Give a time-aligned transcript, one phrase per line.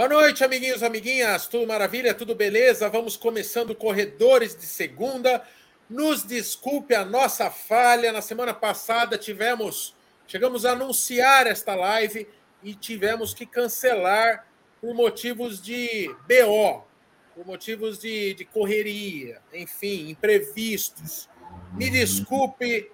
[0.00, 1.46] Boa noite, amiguinhos, amiguinhas.
[1.46, 2.14] Tudo maravilha?
[2.14, 2.88] Tudo beleza?
[2.88, 5.46] Vamos começando Corredores de Segunda.
[5.90, 8.10] Nos desculpe a nossa falha.
[8.10, 9.94] Na semana passada tivemos,
[10.26, 12.26] chegamos a anunciar esta live
[12.62, 14.46] e tivemos que cancelar
[14.80, 16.82] por motivos de BO,
[17.34, 21.28] por motivos de, de correria, enfim, imprevistos.
[21.74, 22.90] Me desculpe,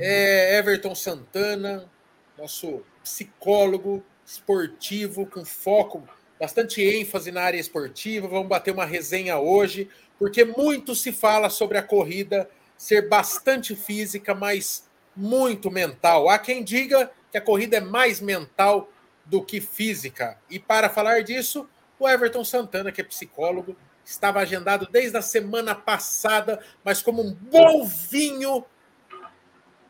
[0.00, 1.88] é, Everton Santana,
[2.36, 6.04] nosso psicólogo esportivo com foco
[6.42, 8.26] bastante ênfase na área esportiva.
[8.26, 9.88] Vamos bater uma resenha hoje,
[10.18, 16.28] porque muito se fala sobre a corrida ser bastante física, mas muito mental.
[16.28, 18.90] Há quem diga que a corrida é mais mental
[19.24, 20.36] do que física.
[20.50, 25.76] E para falar disso, o Everton Santana, que é psicólogo, estava agendado desde a semana
[25.76, 28.64] passada, mas como um bom vinho,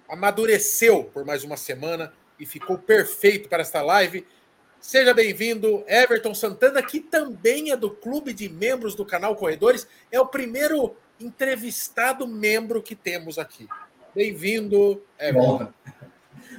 [0.07, 4.27] amadureceu por mais uma semana e ficou perfeito para esta live.
[4.83, 9.87] Seja bem-vindo, Everton Santana, que também é do clube de membros do canal Corredores.
[10.11, 13.69] É o primeiro entrevistado membro que temos aqui.
[14.13, 15.59] Bem-vindo, Everton.
[15.59, 15.69] Bom.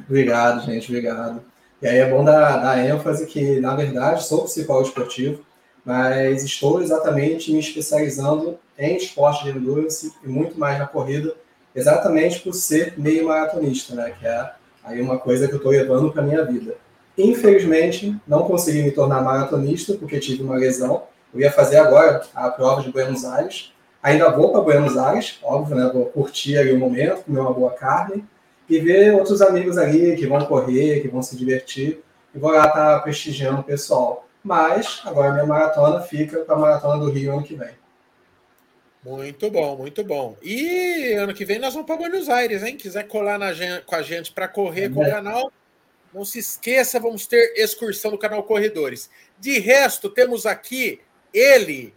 [0.08, 1.44] Obrigado, gente, obrigado.
[1.82, 5.46] E aí é bom dar, dar ênfase que, na verdade, sou psicólogo esportivo,
[5.84, 11.36] mas estou exatamente me especializando em esporte de endurance e muito mais na corrida,
[11.76, 14.16] exatamente por ser meio maratonista, né?
[14.18, 16.82] Que é aí uma coisa que eu estou levando para minha vida.
[17.18, 21.04] Infelizmente, não consegui me tornar maratonista porque tive uma lesão.
[21.34, 23.72] Eu ia fazer agora a prova de Buenos Aires.
[24.02, 25.90] Ainda vou para Buenos Aires, óbvio, né?
[25.94, 28.26] Vou curtir ali o momento, comer uma boa carne
[28.70, 32.04] e ver outros amigos ali que vão correr, que vão se divertir.
[32.34, 34.28] E vou lá estar tá prestigiando o pessoal.
[34.44, 37.72] Mas agora minha maratona fica para a maratona do Rio ano que vem.
[39.06, 40.38] Muito bom, muito bom.
[40.42, 42.78] E ano que vem nós vamos para Buenos Aires, hein?
[42.78, 43.52] Quiser colar na,
[43.86, 44.90] com a gente para correr é.
[44.90, 45.52] com o canal,
[46.14, 49.10] não se esqueça, vamos ter excursão do canal Corredores.
[49.40, 51.02] De resto, temos aqui
[51.34, 51.94] ele,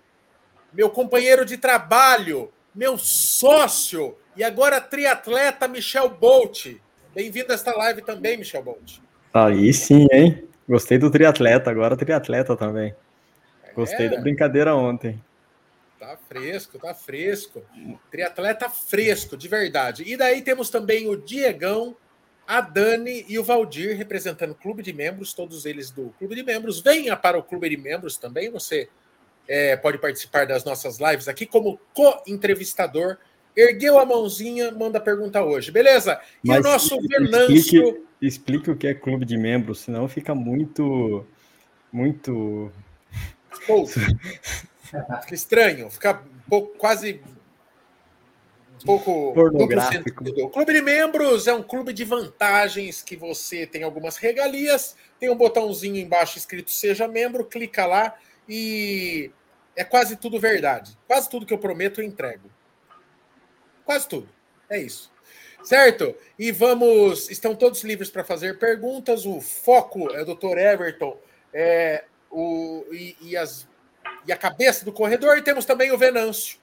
[0.72, 6.76] meu companheiro de trabalho, meu sócio e agora triatleta Michel Bolt.
[7.14, 8.98] Bem-vindo a esta live também, Michel Bolt.
[9.32, 10.48] Aí sim, hein?
[10.68, 12.94] Gostei do triatleta, agora triatleta também.
[13.74, 14.08] Gostei é.
[14.10, 15.22] da brincadeira ontem.
[15.98, 17.62] Tá fresco, tá fresco.
[18.10, 20.02] Triatleta fresco, de verdade.
[20.06, 21.96] E daí temos também o Diegão,
[22.46, 26.42] a Dani e o Valdir representando o clube de membros, todos eles do clube de
[26.42, 26.80] membros.
[26.80, 28.50] Venha para o clube de membros também.
[28.50, 28.88] Você
[29.48, 33.16] é, pode participar das nossas lives aqui como co-entrevistador.
[33.56, 36.20] Ergueu a mãozinha, manda pergunta hoje, beleza?
[36.44, 37.54] E Mas o nosso Venâncio.
[37.54, 41.26] Explique, explique o que é clube de membros, senão fica muito.
[41.90, 42.70] Muito.
[45.22, 46.22] fica estranho, fica
[48.82, 50.24] um pouco, pornográfico.
[50.42, 55.30] O clube de membros é um clube de vantagens que você tem algumas regalias, tem
[55.30, 58.14] um botãozinho embaixo escrito seja membro, clica lá
[58.48, 59.30] e
[59.74, 60.96] é quase tudo verdade.
[61.06, 62.50] Quase tudo que eu prometo eu entrego.
[63.84, 64.28] Quase tudo.
[64.68, 65.12] É isso.
[65.62, 66.14] Certo?
[66.38, 67.30] E vamos.
[67.30, 69.26] Estão todos livres para fazer perguntas.
[69.26, 70.58] O foco é o Dr.
[70.58, 71.18] Everton
[71.52, 73.66] é, o, e, e, as,
[74.26, 75.36] e a cabeça do corredor.
[75.36, 76.58] E temos também o Venâncio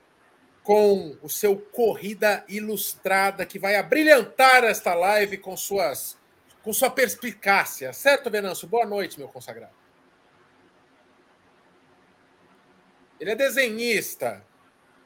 [0.63, 6.17] com o seu Corrida Ilustrada, que vai abrilhantar esta live com suas
[6.63, 7.91] com sua perspicácia.
[7.91, 8.65] Certo, Venâncio?
[8.65, 9.73] Boa noite, meu consagrado.
[13.19, 14.41] Ele é desenhista.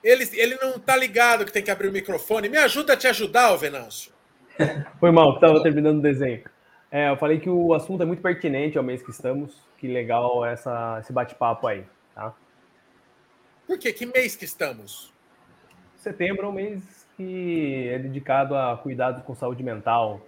[0.03, 2.47] Ele, ele não tá ligado que tem que abrir o microfone.
[2.47, 4.13] Me ajuda a te ajudar, Venâncio.
[4.99, 6.43] Foi mal, estava terminando o desenho.
[6.91, 9.59] É, eu falei que o assunto é muito pertinente ao mês que estamos.
[9.77, 12.33] Que legal essa, esse bate-papo aí, tá?
[13.65, 13.91] Por quê?
[13.91, 15.13] Que mês que estamos?
[16.01, 20.21] Setembro é um mês que é dedicado a cuidados com saúde mental.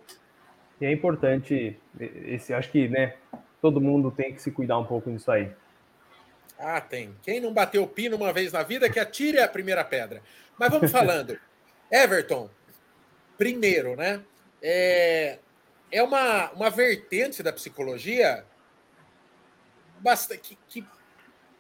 [0.82, 3.16] E é importante, esse, acho que, né,
[3.62, 5.52] todo mundo tem que se cuidar um pouco nisso aí.
[6.58, 7.16] Ah, tem.
[7.22, 10.22] Quem não bateu o pino uma vez na vida, que atire a primeira pedra.
[10.58, 11.40] Mas vamos falando.
[11.92, 12.50] Everton,
[13.38, 14.22] primeiro, né?
[14.62, 15.40] É,
[15.92, 18.44] é uma, uma vertente da psicologia
[20.42, 20.88] que, que,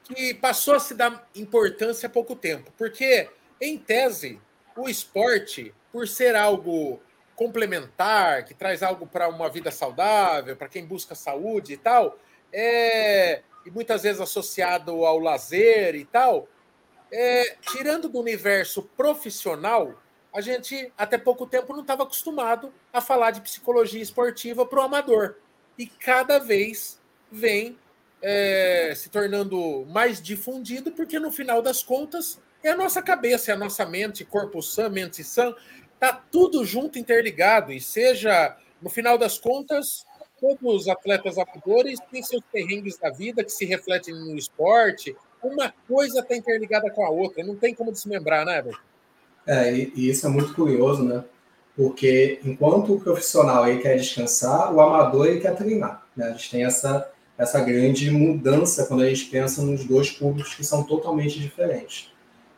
[0.04, 2.72] que passou a se dar importância há pouco tempo.
[2.78, 3.30] Porque
[3.60, 4.40] em tese,
[4.76, 7.00] o esporte, por ser algo
[7.36, 12.18] complementar, que traz algo para uma vida saudável, para quem busca saúde e tal,
[12.52, 16.48] é, e muitas vezes associado ao lazer e tal,
[17.12, 20.02] é, tirando do universo profissional,
[20.34, 24.84] a gente até pouco tempo não estava acostumado a falar de psicologia esportiva para o
[24.84, 25.38] amador.
[25.78, 27.00] E cada vez
[27.32, 27.78] vem
[28.22, 33.54] é, se tornando mais difundido, porque no final das contas é a nossa cabeça, é
[33.54, 35.54] a nossa mente, corpo sã, mente sã,
[36.00, 40.06] tá tudo junto, interligado, e seja, no final das contas,
[40.40, 45.16] todos os atletas amadores têm seus perrengues da vida que se refletem no esporte.
[45.44, 48.80] Uma coisa está interligada com a outra, não tem como desmembrar, né, Everton?
[49.48, 51.24] É, e, isso é muito curioso, né?
[51.76, 56.06] Porque enquanto o profissional ele quer descansar, o amador quer treinar.
[56.16, 56.28] Né?
[56.28, 60.64] A gente tem essa, essa grande mudança quando a gente pensa nos dois públicos que
[60.64, 62.12] são totalmente diferentes.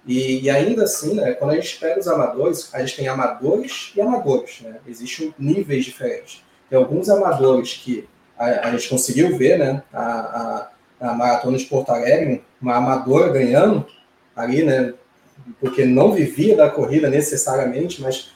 [0.06, 3.92] E, e, ainda assim, né, quando a gente pega os amadores, a gente tem amadores
[3.96, 4.62] e amadores.
[4.62, 4.78] Né?
[4.88, 6.44] Existem níveis diferentes.
[6.70, 8.08] Tem alguns amadores que
[8.38, 9.84] a, a gente conseguiu ver, né?
[9.94, 10.02] A,
[11.00, 13.86] a, a, maratona de Porto Alegre, uma amadora ganhando
[14.36, 14.94] ali, né?
[15.60, 18.32] Porque não vivia da corrida necessariamente, mas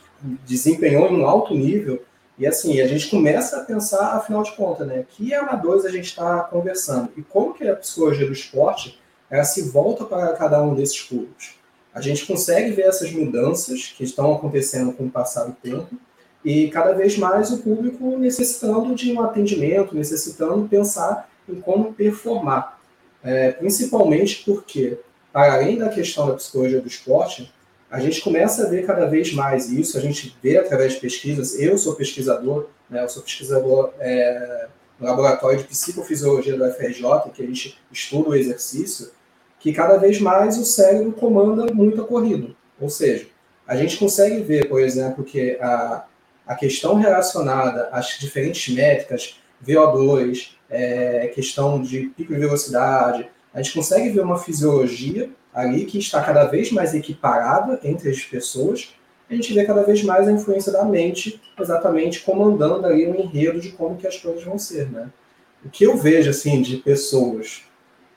[0.45, 2.03] desempenhou em um alto nível.
[2.38, 5.06] E assim, a gente começa a pensar, afinal de contas, né?
[5.09, 7.09] Que amadores a gente está conversando?
[7.17, 9.00] E como que a psicologia do esporte
[9.30, 11.56] ela se volta para cada um desses públicos?
[11.94, 15.95] A gente consegue ver essas mudanças que estão acontecendo com o passar do tempo
[16.44, 22.80] e cada vez mais o público necessitando de um atendimento, necessitando pensar em como performar.
[23.24, 25.00] É, principalmente porque,
[25.33, 27.51] para além da questão da psicologia do esporte,
[27.89, 31.60] a gente começa a ver cada vez mais isso, a gente vê através de pesquisas,
[31.60, 34.68] eu sou pesquisador, né, eu sou pesquisador é,
[35.00, 39.12] no laboratório de psicofisiologia do FRJ, que a gente estuda o exercício,
[39.59, 42.50] que cada vez mais o cérebro comanda muito a corrida.
[42.80, 43.27] Ou seja,
[43.68, 46.06] a gente consegue ver, por exemplo, que a,
[46.45, 53.74] a questão relacionada às diferentes métricas, VO2, é, questão de pico de velocidade, a gente
[53.74, 58.94] consegue ver uma fisiologia ali que está cada vez mais equiparada entre as pessoas,
[59.30, 63.60] a gente vê cada vez mais a influência da mente exatamente comandando ali o enredo
[63.60, 65.10] de como que as coisas vão ser, né?
[65.63, 67.63] O que eu vejo, assim, de pessoas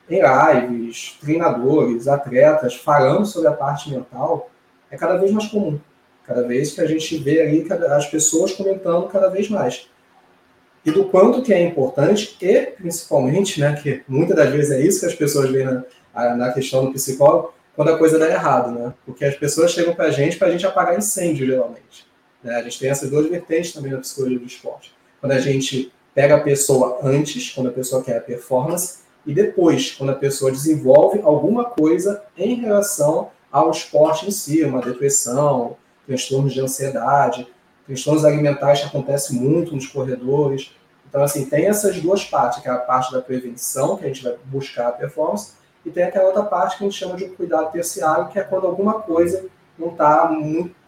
[0.09, 4.51] em lives, treinadores, atletas, falando sobre a parte mental,
[4.91, 5.79] é cada vez mais comum.
[6.27, 9.89] Cada vez que a gente vê ali as pessoas comentando cada vez mais.
[10.85, 15.01] E do quanto que é importante, e principalmente, né, que muitas das vezes é isso
[15.01, 18.93] que as pessoas veem na, na questão do psicólogo, quando a coisa dá errado, né?
[19.07, 22.09] Porque as pessoas chegam para a gente para a gente apagar incêndio, geralmente.
[22.43, 22.57] Né?
[22.57, 24.93] A gente tem essas duas vertentes também na psicologia do esporte.
[25.21, 29.93] Quando a gente pega a pessoa antes, quando a pessoa quer a performance, e depois,
[29.93, 36.53] quando a pessoa desenvolve alguma coisa em relação ao esporte em si, uma depressão, transtornos
[36.53, 37.47] de ansiedade,
[37.87, 40.73] transtornos alimentares que acontecem muito nos corredores.
[41.09, 44.25] Então, assim, tem essas duas partes, que é a parte da prevenção, que a gente
[44.25, 45.53] vai buscar a performance,
[45.85, 48.67] e tem aquela outra parte que a gente chama de cuidado terciário, que é quando
[48.67, 49.47] alguma coisa
[49.79, 50.31] não está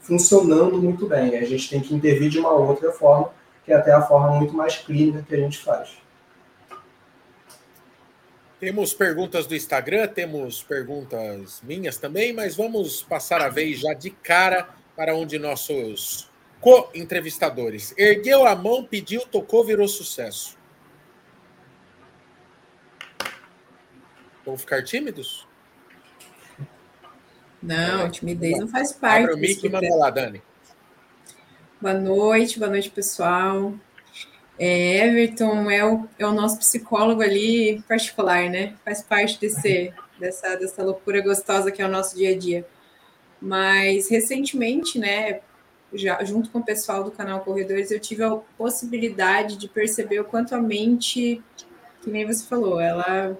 [0.00, 1.36] funcionando muito bem.
[1.36, 3.30] A gente tem que intervir de uma outra forma,
[3.64, 6.00] que é até a forma muito mais clínica que a gente faz.
[8.58, 14.10] Temos perguntas do Instagram, temos perguntas minhas também, mas vamos passar a vez já de
[14.10, 16.28] cara para um de nossos
[16.60, 17.94] co-entrevistadores.
[17.96, 20.58] Ergueu a mão, pediu, tocou, virou sucesso.
[24.50, 25.46] Vão ficar tímidos?
[27.62, 28.10] Não, é.
[28.10, 29.22] timidez não faz parte.
[29.22, 30.42] Abre o mic e manda lá, Dani.
[31.80, 33.72] Boa noite, boa noite, pessoal.
[34.58, 38.74] É, Everton é o, é o nosso psicólogo ali particular, né?
[38.84, 42.66] Faz parte desse, dessa, dessa loucura gostosa que é o nosso dia a dia.
[43.40, 45.42] Mas recentemente, né,
[45.94, 50.24] já, junto com o pessoal do canal Corredores, eu tive a possibilidade de perceber o
[50.24, 51.40] quanto a mente,
[52.02, 53.38] que nem você falou, ela,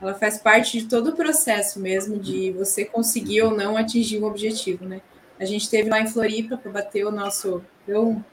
[0.00, 4.26] ela faz parte de todo o processo mesmo de você conseguir ou não atingir um
[4.26, 5.00] objetivo, né?
[5.38, 8.24] A gente teve lá em Floripa para bater o nosso tão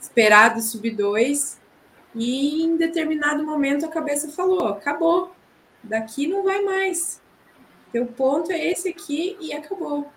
[0.00, 1.60] esperado sub 2
[2.14, 5.32] e em determinado momento a cabeça falou: acabou,
[5.82, 7.20] daqui não vai mais.
[7.90, 10.10] Teu ponto é esse aqui e acabou.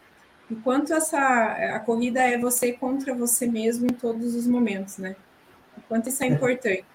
[0.50, 5.16] Enquanto essa a corrida é você contra você mesmo em todos os momentos, né?
[5.78, 6.86] Enquanto isso é importante.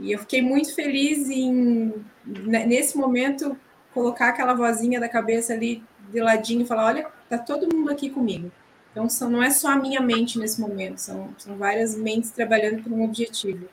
[0.00, 1.92] E eu fiquei muito feliz em
[2.24, 3.56] né, nesse momento
[3.92, 8.08] colocar aquela vozinha da cabeça ali de ladinho e falar, olha, tá todo mundo aqui
[8.08, 8.50] comigo.
[8.90, 12.82] Então são, não é só a minha mente nesse momento, são, são várias mentes trabalhando
[12.82, 13.66] por um objetivo.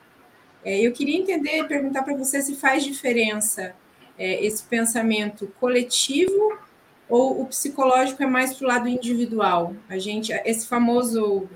[0.64, 3.74] É, eu queria entender, perguntar para você se faz diferença
[4.18, 6.58] é, esse pensamento coletivo
[7.08, 9.74] ou o psicológico é mais para o lado individual?
[9.88, 11.48] A gente, esse famoso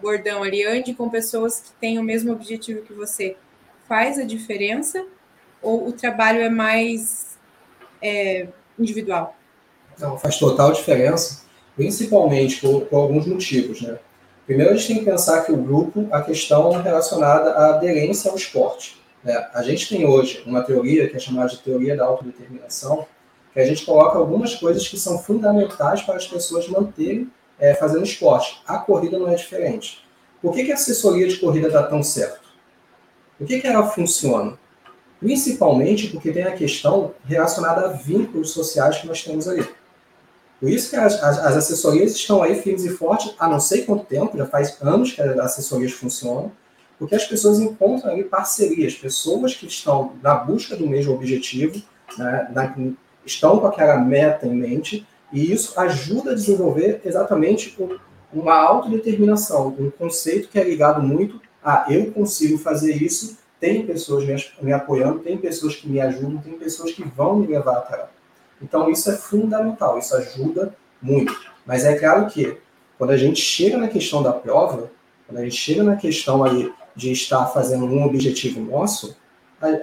[0.00, 3.36] bordão ali, ande com pessoas que têm o mesmo objetivo que você,
[3.92, 5.04] faz a diferença?
[5.60, 7.36] Ou o trabalho é mais
[8.00, 9.36] é, individual?
[9.98, 11.42] Não, faz total diferença,
[11.76, 13.98] principalmente por, por, alguns motivos, né?
[14.46, 18.36] Primeiro, a gente tem que pensar que o grupo, a questão relacionada à aderência ao
[18.36, 18.98] esporte.
[19.22, 19.34] Né?
[19.52, 23.06] A gente tem hoje uma teoria que é chamada de teoria da autodeterminação,
[23.52, 27.30] que a gente coloca algumas coisas que são fundamentais para as pessoas manterem
[27.60, 28.62] é, fazendo esporte.
[28.66, 30.02] A corrida não é diferente.
[30.40, 32.41] Por que, que a assessoria de corrida dá tão certo?
[33.42, 34.56] Por que, que ela funciona?
[35.18, 39.68] Principalmente porque tem a questão relacionada a vínculos sociais que nós temos ali.
[40.60, 43.82] Por isso que as, as, as, assessorias estão aí firmes e fortes há não sei
[43.82, 46.52] quanto tempo, já faz anos que as assessorias funcionam,
[47.00, 51.82] porque as pessoas encontram ali parcerias, pessoas que estão na busca do mesmo objetivo,
[52.16, 52.72] né, na,
[53.26, 57.76] estão com aquela meta em mente, e isso ajuda a desenvolver exatamente
[58.32, 64.24] uma autodeterminação, um conceito que é ligado muito a eu consigo fazer isso, tem pessoas
[64.24, 67.96] me, me apoiando, tem pessoas que me ajudam, tem pessoas que vão me levar até
[67.96, 68.10] lá.
[68.60, 71.34] Então, isso é fundamental, isso ajuda muito.
[71.66, 72.56] Mas é claro que,
[72.98, 74.90] quando a gente chega na questão da prova,
[75.26, 79.16] quando a gente chega na questão aí de estar fazendo um objetivo nosso,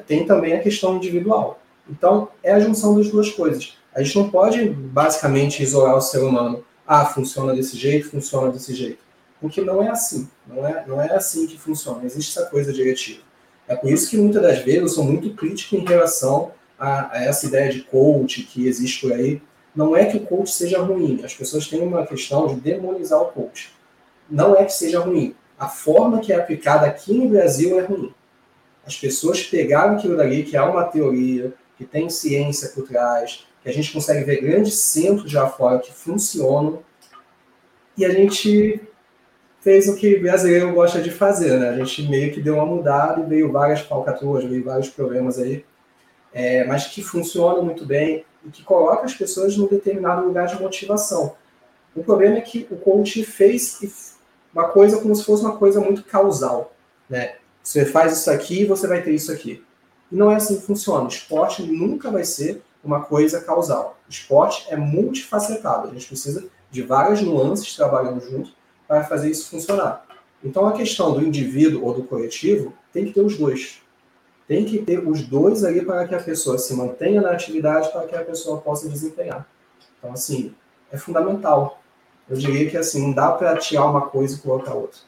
[0.05, 1.59] tem também a questão individual.
[1.89, 3.77] Então, é a junção das duas coisas.
[3.95, 6.63] A gente não pode, basicamente, isolar o ser humano.
[6.86, 9.00] Ah, funciona desse jeito, funciona desse jeito.
[9.39, 10.27] Porque não é assim.
[10.48, 12.03] Não é, não é assim que funciona.
[12.03, 13.22] Existe essa coisa diretiva.
[13.67, 17.24] É por isso que, muitas das vezes, eu sou muito crítico em relação a, a
[17.24, 19.41] essa ideia de coach que existe por aí.
[19.75, 21.22] Não é que o coach seja ruim.
[21.24, 23.72] As pessoas têm uma questão de demonizar o coach.
[24.29, 25.36] Não é que seja ruim.
[25.58, 28.13] A forma que é aplicada aqui no Brasil é ruim.
[28.86, 33.69] As pessoas pegaram aquilo dali, que há uma teoria, que tem ciência por trás, que
[33.69, 36.79] a gente consegue ver grandes centros já fora que funcionam,
[37.98, 38.81] e a gente
[39.69, 41.69] fez o que brasileiro gosta de fazer, né?
[41.69, 45.63] A gente meio que deu uma mudada e veio várias falcatruas, veio vários problemas aí
[46.33, 50.61] é, mas que funciona muito bem e que coloca as pessoas num determinado lugar de
[50.61, 51.35] motivação.
[51.95, 54.17] O problema é que o coach fez
[54.53, 56.73] uma coisa como se fosse uma coisa muito causal.
[57.09, 57.35] Né?
[57.61, 59.63] Você faz isso aqui, você vai ter isso aqui.
[60.11, 61.05] E não é assim que funciona.
[61.05, 63.97] O esporte nunca vai ser uma coisa causal.
[64.07, 65.89] O esporte é multifacetado.
[65.89, 68.58] A gente precisa de várias nuances trabalhando junto
[68.89, 70.05] para fazer isso funcionar.
[70.43, 73.81] Então a questão do indivíduo ou do coletivo tem que ter os dois
[74.50, 78.08] tem que ter os dois ali para que a pessoa se mantenha na atividade, para
[78.08, 79.48] que a pessoa possa desempenhar.
[80.00, 80.55] Então, assim,
[80.91, 81.79] é fundamental.
[82.27, 85.01] Eu diria que, assim, não dá para tirar uma coisa e colocar outra.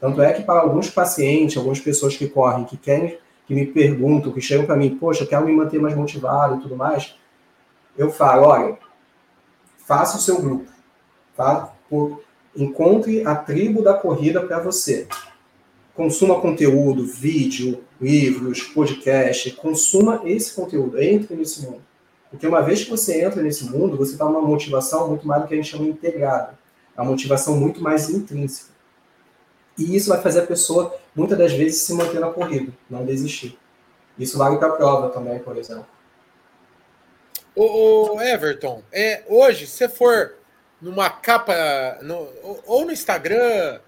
[0.00, 4.32] Tanto é que para alguns pacientes, algumas pessoas que correm, que querem, que me perguntam,
[4.32, 7.14] que chegam para mim, poxa, quero me manter mais motivado e tudo mais,
[7.98, 8.78] eu falo, olha,
[9.86, 10.72] faça o seu grupo.
[11.36, 11.70] Tá?
[12.56, 15.06] Encontre a tribo da corrida para você
[15.96, 21.82] consuma conteúdo, vídeo, livros, podcast, consuma esse conteúdo, entre nesse mundo.
[22.30, 25.48] Porque uma vez que você entra nesse mundo, você está numa motivação muito mais do
[25.48, 26.58] que a gente chama integrada,
[26.94, 28.74] a motivação muito mais intrínseca.
[29.78, 33.58] E isso vai fazer a pessoa, muitas das vezes, se manter na corrida, não desistir.
[34.18, 35.86] Isso vale para a prova também, por exemplo.
[37.54, 40.34] O, Everton, é, hoje, se for
[40.80, 42.28] numa capa, no,
[42.66, 43.80] ou no Instagram,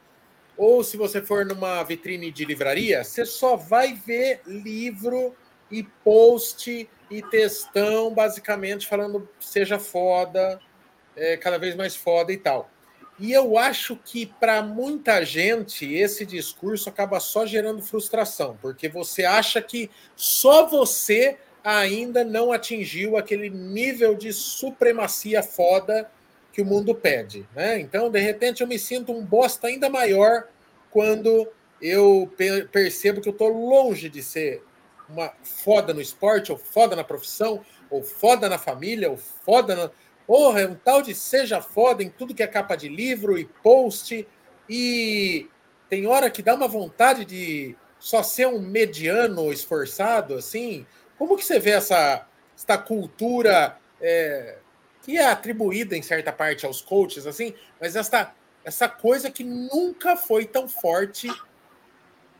[0.57, 5.35] ou se você for numa vitrine de livraria, você só vai ver livro
[5.71, 10.61] e post e textão, basicamente falando seja foda,
[11.16, 12.71] é, cada vez mais foda e tal.
[13.21, 19.25] E eu acho que para muita gente esse discurso acaba só gerando frustração, porque você
[19.25, 26.09] acha que só você ainda não atingiu aquele nível de supremacia foda
[26.58, 27.48] que o mundo pede.
[27.54, 27.78] Né?
[27.78, 30.48] Então, de repente, eu me sinto um bosta ainda maior
[30.90, 31.46] quando
[31.80, 32.28] eu
[32.72, 34.60] percebo que eu estou longe de ser
[35.08, 39.90] uma foda no esporte, ou foda na profissão, ou foda na família, ou foda na.
[40.26, 43.44] Porra, é um tal de seja foda em tudo que é capa de livro e
[43.44, 44.26] post.
[44.68, 45.48] E
[45.88, 50.84] tem hora que dá uma vontade de só ser um mediano esforçado, assim.
[51.16, 54.58] Como que você vê essa, essa cultura é,
[55.02, 60.17] que é atribuída em certa parte aos coaches, assim, mas esta, essa coisa que nunca
[60.17, 61.28] foi tão forte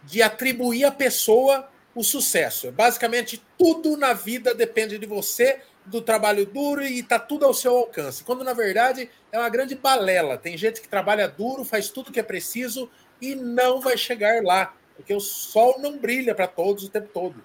[0.05, 2.71] de atribuir à pessoa o sucesso.
[2.71, 7.77] Basicamente, tudo na vida depende de você, do trabalho duro e está tudo ao seu
[7.77, 8.23] alcance.
[8.23, 10.37] Quando, na verdade, é uma grande balela.
[10.37, 14.75] Tem gente que trabalha duro, faz tudo que é preciso e não vai chegar lá,
[14.95, 17.43] porque o sol não brilha para todos o tempo todo.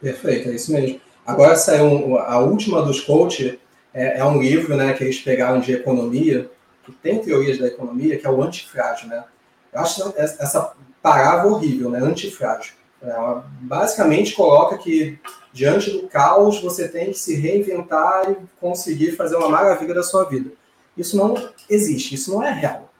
[0.00, 1.00] Perfeito, é isso mesmo.
[1.26, 3.58] Agora saiu a última dos coaches,
[3.94, 6.50] é, é, um livro né, que eles pegaram de economia,
[6.84, 9.24] que tem teorias da economia, que é o antifrágil, né?
[9.72, 11.98] Eu acho essa palavra horrível, né?
[12.00, 12.74] Antifrágil.
[13.00, 15.18] Ela basicamente coloca que
[15.52, 20.24] diante do caos você tem que se reinventar e conseguir fazer uma maravilha da sua
[20.24, 20.50] vida.
[20.96, 21.34] Isso não
[21.68, 22.92] existe, isso não é real.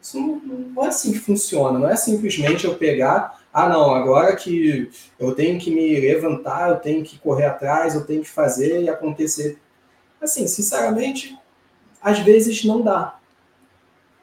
[0.00, 4.36] Isso não, não é assim que funciona, não é simplesmente eu pegar, ah não, agora
[4.36, 8.82] que eu tenho que me levantar, eu tenho que correr atrás, eu tenho que fazer
[8.82, 9.58] e acontecer.
[10.20, 11.38] Assim, sinceramente,
[12.02, 13.18] às vezes não dá.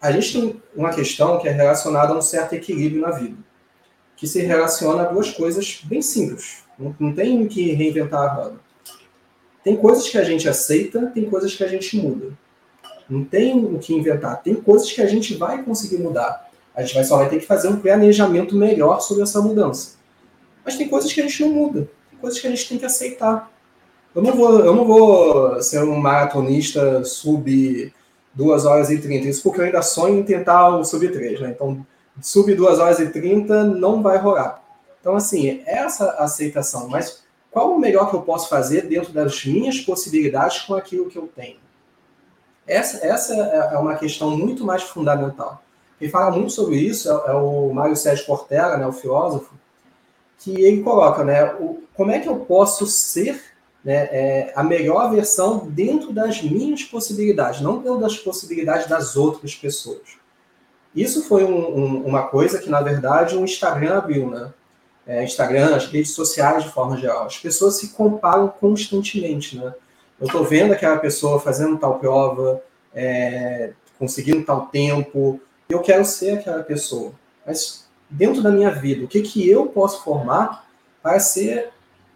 [0.01, 3.37] A gente tem uma questão que é relacionada a um certo equilíbrio na vida.
[4.15, 6.63] que se relaciona a duas coisas bem simples.
[6.79, 8.55] Não, não tem que reinventar a roda.
[9.63, 12.37] Tem coisas que a gente aceita, tem coisas que a gente muda.
[13.09, 14.41] Não tem o que inventar.
[14.41, 16.49] Tem coisas que a gente vai conseguir mudar.
[16.73, 19.95] A gente vai, só vai ter que fazer um planejamento melhor sobre essa mudança.
[20.63, 21.89] Mas tem coisas que a gente não muda.
[22.09, 23.51] Tem coisas que a gente tem que aceitar.
[24.15, 27.93] Eu não vou, eu não vou ser um maratonista sub
[28.33, 29.27] 2 horas e 30.
[29.27, 31.49] Isso porque eu ainda sonho em tentar o sub 3, né?
[31.49, 31.85] Então,
[32.21, 34.63] sub 2 horas e 30 não vai rolar.
[35.01, 36.87] Então, assim, é essa aceitação.
[36.87, 41.17] Mas qual o melhor que eu posso fazer dentro das minhas possibilidades com aquilo que
[41.17, 41.57] eu tenho?
[42.65, 45.61] Essa, essa é, é uma questão muito mais fundamental.
[45.99, 49.53] Quem fala muito sobre isso é, é o Mário Sérgio Portela, né, o filósofo,
[50.39, 53.54] que ele coloca, né, o, como é que eu posso ser
[53.85, 59.53] né, é, a melhor versão dentro das minhas possibilidades, não dentro das possibilidades das outras
[59.53, 60.17] pessoas.
[60.95, 64.51] Isso foi um, um, uma coisa que, na verdade, o Instagram abriu, né?
[65.05, 67.27] É, Instagram, as redes sociais de forma geral.
[67.27, 69.71] As pessoas se comparam constantemente, né?
[70.19, 72.63] Eu estou vendo aquela pessoa fazendo tal prova,
[72.93, 75.39] é, conseguindo tal tempo,
[75.69, 77.11] eu quero ser aquela pessoa.
[77.45, 80.65] Mas dentro da minha vida, o que, que eu posso formar
[81.03, 81.71] para ser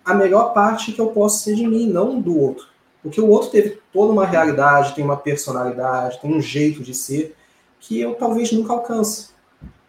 [0.09, 2.65] a melhor parte que eu posso ser de mim, não do outro.
[3.03, 7.35] Porque o outro teve toda uma realidade, tem uma personalidade, tem um jeito de ser
[7.79, 9.29] que eu talvez nunca alcance.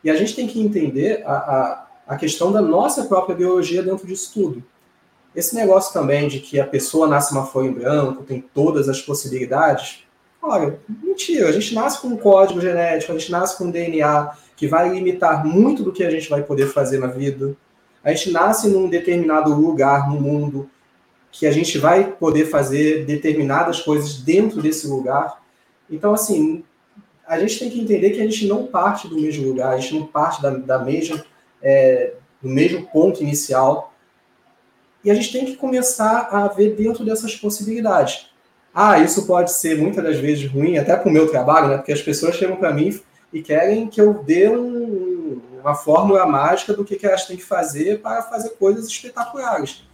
[0.04, 4.06] E a gente tem que entender a, a, a questão da nossa própria biologia dentro
[4.06, 4.62] disso tudo.
[5.34, 9.00] Esse negócio também de que a pessoa nasce uma folha em branco, tem todas as
[9.00, 10.04] possibilidades,
[10.42, 14.32] olha, mentira, a gente nasce com um código genético, a gente nasce com um DNA
[14.56, 17.56] que vai limitar muito do que a gente vai poder fazer na vida.
[18.02, 20.70] A gente nasce num determinado lugar no mundo
[21.30, 25.40] que a gente vai poder fazer determinadas coisas dentro desse lugar.
[25.88, 26.64] Então, assim,
[27.26, 29.94] a gente tem que entender que a gente não parte do mesmo lugar, a gente
[29.94, 31.24] não parte da, da mesma,
[31.62, 33.94] é, do mesmo ponto inicial.
[35.04, 38.30] E a gente tem que começar a ver dentro dessas possibilidades.
[38.74, 41.76] Ah, isso pode ser muitas das vezes ruim, até para o meu trabalho, né?
[41.76, 42.98] Porque as pessoas chegam para mim
[43.32, 44.99] e querem que eu dê um,
[45.60, 49.84] uma fórmula mágica do que, que elas têm que fazer para fazer coisas espetaculares.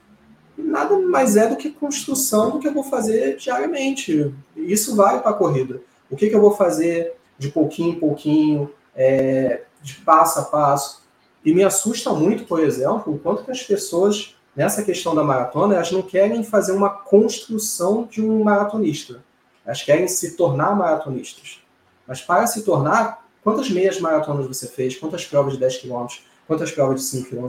[0.56, 4.34] Nada mais é do que construção do que eu vou fazer diariamente.
[4.56, 5.80] Isso vale para a corrida.
[6.10, 11.02] O que, que eu vou fazer de pouquinho em pouquinho, é, de passo a passo.
[11.44, 15.74] E me assusta muito, por exemplo, o quanto que as pessoas nessa questão da maratona,
[15.74, 19.22] elas não querem fazer uma construção de um maratonista.
[19.64, 21.60] Elas querem se tornar maratonistas.
[22.06, 24.96] Mas para se tornar, quantas meias maratonas você fez?
[24.96, 26.06] Quantas provas de 10 km?
[26.48, 27.46] Quantas provas de 5 km?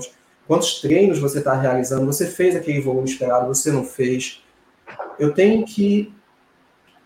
[0.47, 2.05] Quantos treinos você está realizando?
[2.05, 3.47] Você fez aquele volume esperado?
[3.47, 4.43] Você não fez?
[5.17, 6.13] Eu tenho que,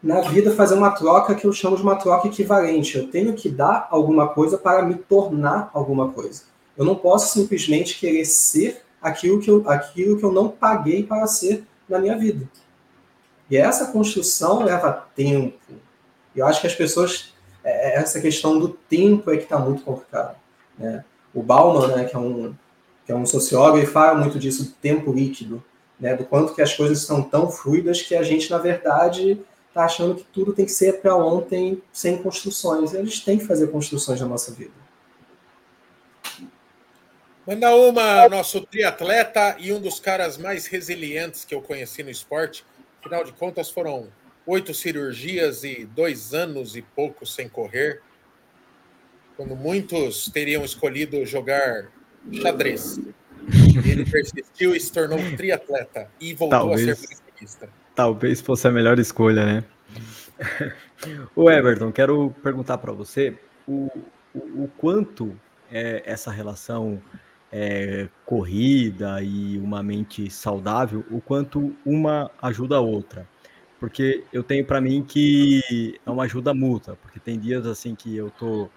[0.04, 2.98] na vida, fazer uma troca que eu chamo de uma troca equivalente.
[2.98, 6.44] Eu tenho que dar alguma coisa para me tornar alguma coisa.
[6.78, 11.26] Eu não posso simplesmente querer ser aquilo que eu, aquilo que eu não paguei para
[11.28, 12.46] ser na minha vida.
[13.50, 15.58] E essa construção leva tempo.
[16.36, 20.36] Eu acho que as pessoas, essa questão do tempo é que está muito complicado.
[20.78, 21.04] Né?
[21.34, 22.54] O Bauman, né, que, é um,
[23.06, 25.64] que é um sociólogo, ele fala muito disso, do tempo líquido,
[26.00, 29.86] né, do quanto que as coisas são tão fluidas que a gente, na verdade, está
[29.86, 32.94] achando que tudo tem que ser para ontem, sem construções.
[32.94, 34.72] E a gente tem que fazer construções na nossa vida.
[37.48, 42.66] Manda uma, nosso triatleta e um dos caras mais resilientes que eu conheci no esporte.
[43.00, 44.08] Afinal de contas, foram
[44.46, 48.02] oito cirurgias e dois anos e pouco sem correr.
[49.38, 51.90] Quando muitos teriam escolhido jogar
[52.42, 53.00] xadrez.
[53.86, 57.08] Ele persistiu e se tornou um triatleta e voltou talvez, a ser
[57.42, 57.70] maratonista.
[57.96, 59.64] Talvez fosse a melhor escolha, né?
[61.36, 63.90] o Everton, quero perguntar para você o,
[64.34, 65.38] o, o quanto
[65.72, 67.02] é essa relação
[67.52, 73.28] é, corrida e uma mente saudável, o quanto uma ajuda a outra.
[73.82, 78.16] Porque eu tenho para mim que é uma ajuda mútua, porque tem dias assim que
[78.16, 78.70] eu tô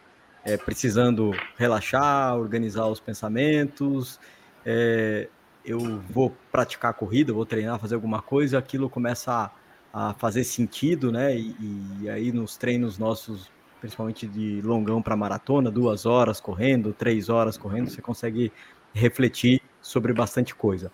[0.42, 4.18] é, precisando relaxar, organizar os pensamentos,
[4.64, 5.28] é,
[5.62, 9.52] eu vou praticar a corrida, vou treinar, fazer alguma coisa, aquilo começa
[9.92, 11.36] a, a fazer sentido, né?
[11.36, 11.54] E,
[12.00, 17.58] e, aí nos treinos nossos principalmente de longão para maratona, duas horas correndo, três horas
[17.58, 18.50] correndo, você consegue
[18.94, 20.90] refletir sobre bastante coisa.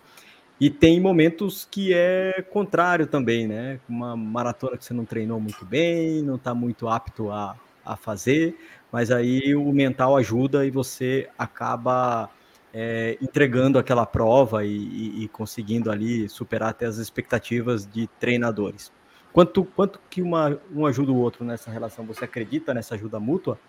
[0.61, 3.79] E tem momentos que é contrário também, né?
[3.89, 8.55] Uma maratona que você não treinou muito bem, não está muito apto a, a fazer,
[8.91, 12.29] mas aí o mental ajuda e você acaba
[12.71, 18.91] é, entregando aquela prova e, e, e, conseguindo ali superar até as expectativas de treinadores.
[19.33, 22.05] Quanto, quanto que uma, um ajuda o outro nessa relação?
[22.05, 23.59] Você acredita nessa ajuda mútua?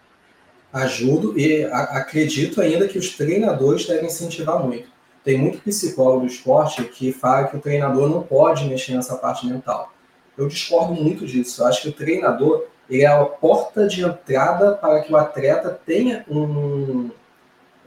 [0.70, 4.91] Ajudo e a, acredito ainda que os treinadores devem incentivar muito.
[5.24, 9.46] Tem muito psicólogo do esporte que fala que o treinador não pode mexer nessa parte
[9.46, 9.92] mental.
[10.37, 11.62] Eu discordo muito disso.
[11.62, 15.80] Eu acho que o treinador ele é a porta de entrada para que o atleta
[15.87, 17.11] tenha um,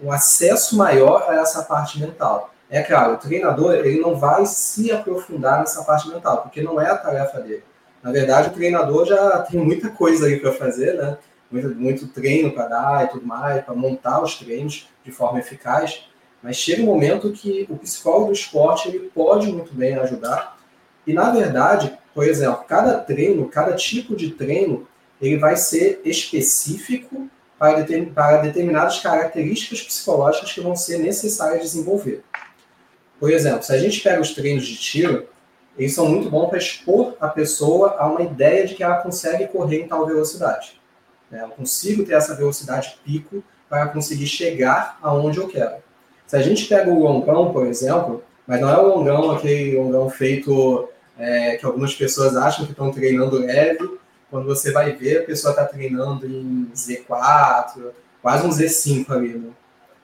[0.01, 2.51] um acesso maior a essa parte mental.
[2.69, 6.89] É claro, o treinador ele não vai se aprofundar nessa parte mental, porque não é
[6.89, 7.63] a tarefa dele.
[8.01, 11.17] Na verdade, o treinador já tem muita coisa aí para fazer, né?
[11.51, 16.07] Muito, muito treino para dar e tudo mais, para montar os treinos de forma eficaz.
[16.45, 20.59] Mas chega um momento que o psicólogo do esporte ele pode muito bem ajudar.
[21.07, 24.87] E, na verdade, por exemplo, cada treino, cada tipo de treino,
[25.19, 27.27] ele vai ser específico
[27.57, 32.23] para, determin, para determinadas características psicológicas que vão ser necessárias desenvolver.
[33.19, 35.27] Por exemplo, se a gente pega os treinos de tiro,
[35.75, 39.47] eles são muito bons para expor a pessoa a uma ideia de que ela consegue
[39.47, 40.79] correr em tal velocidade.
[41.31, 41.41] Né?
[41.41, 45.83] Eu consigo ter essa velocidade pico para conseguir chegar aonde eu quero.
[46.27, 50.09] Se a gente pega o longão, por exemplo, mas não é o longão aquele longão
[50.09, 53.97] feito é, que algumas pessoas acham que estão treinando leve,
[54.29, 59.53] quando você vai ver, a pessoa está treinando em Z4, quase um Z5 ali.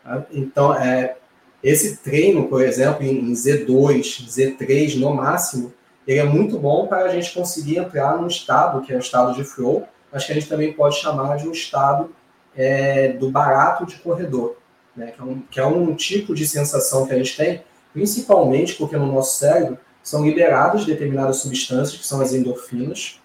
[0.05, 0.25] Né?
[0.31, 1.15] Então, é,
[1.63, 5.73] esse treino, por exemplo, em Z2, Z3 no máximo,
[6.07, 9.33] ele é muito bom para a gente conseguir entrar num estado, que é o estado
[9.35, 12.09] de flow, mas que a gente também pode chamar de um estado
[12.55, 14.57] é, do barato de corredor,
[14.95, 15.11] né?
[15.11, 18.95] que, é um, que é um tipo de sensação que a gente tem, principalmente porque
[18.97, 23.19] no nosso cérebro são liberadas determinadas substâncias, que são as endorfinas,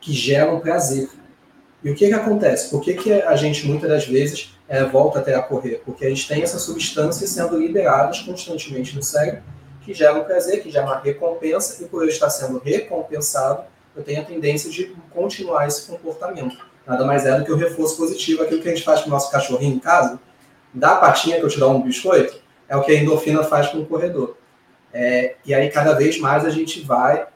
[0.00, 1.08] que geram prazer.
[1.82, 2.70] E o que, que acontece?
[2.70, 5.82] Por que, que a gente, muitas das vezes, é, volta até a correr?
[5.84, 9.42] Porque a gente tem essas substâncias sendo liberadas constantemente no cérebro,
[9.82, 14.20] que geram prazer, que geram uma recompensa, e por eu estar sendo recompensado, eu tenho
[14.20, 16.56] a tendência de continuar esse comportamento.
[16.86, 19.10] Nada mais é do que o reforço positivo, aquilo que a gente faz com o
[19.10, 20.20] nosso cachorrinho em casa,
[20.76, 23.68] dá a patinha que eu te dou um biscoito, é o que a endorfina faz
[23.68, 24.36] com o corredor.
[24.92, 27.26] É, e aí, cada vez mais, a gente vai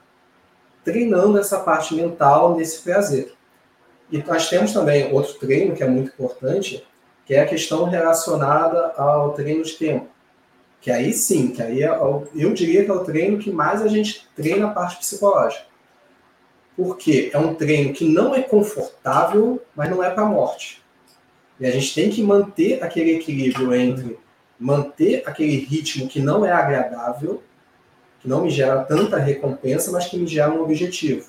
[0.84, 3.32] treinando essa parte mental nesse prazer.
[4.10, 6.86] E nós temos também outro treino que é muito importante,
[7.24, 10.08] que é a questão relacionada ao treino de tempo.
[10.80, 13.88] Que aí sim, que aí é, eu diria que é o treino que mais a
[13.88, 15.64] gente treina a parte psicológica.
[16.76, 20.82] Porque é um treino que não é confortável, mas não é para a morte.
[21.60, 24.18] E a gente tem que manter aquele equilíbrio entre
[24.58, 27.42] manter aquele ritmo que não é agradável,
[28.20, 31.26] que não me gera tanta recompensa, mas que me gera um objetivo.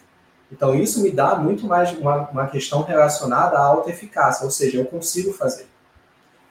[0.51, 4.77] Então, isso me dá muito mais uma, uma questão relacionada à alta eficácia, ou seja,
[4.77, 5.67] eu consigo fazer.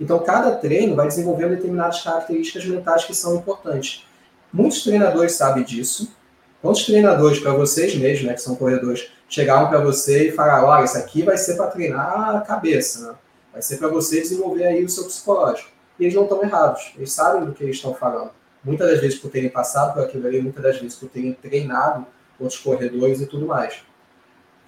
[0.00, 4.06] Então, cada treino vai desenvolvendo determinadas características mentais que são importantes.
[4.50, 6.16] Muitos treinadores sabem disso.
[6.62, 10.84] Quantos treinadores, para vocês mesmos, né, que são corredores, chegaram para você e falaram: olha,
[10.84, 13.14] isso aqui vai ser para treinar a cabeça, né?
[13.52, 15.70] Vai ser para você desenvolver aí o seu psicológico.
[15.98, 18.30] E eles não estão errados, eles sabem do que eles estão falando
[18.64, 22.06] muitas das vezes por terem passado por aquilo ali, muitas das vezes por terem treinado
[22.38, 23.82] outros corredores e tudo mais.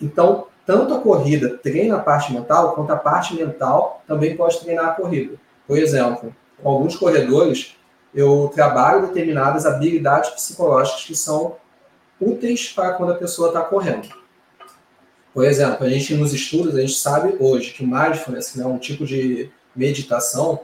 [0.00, 4.86] Então, tanto a corrida treina a parte mental, quanto a parte mental também pode treinar
[4.86, 5.36] a corrida.
[5.66, 7.76] Por exemplo, com alguns corredores,
[8.14, 11.56] eu trabalho determinadas habilidades psicológicas que são
[12.20, 14.08] úteis para quando a pessoa está correndo.
[15.32, 19.06] Por exemplo, a gente nos estudos, a gente sabe hoje que mindfulness, né, um tipo
[19.06, 20.60] de meditação,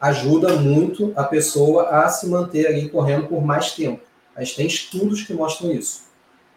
[0.00, 4.02] ajuda muito a pessoa a se manter ali correndo por mais tempo.
[4.34, 6.06] A gente tem estudos que mostram isso.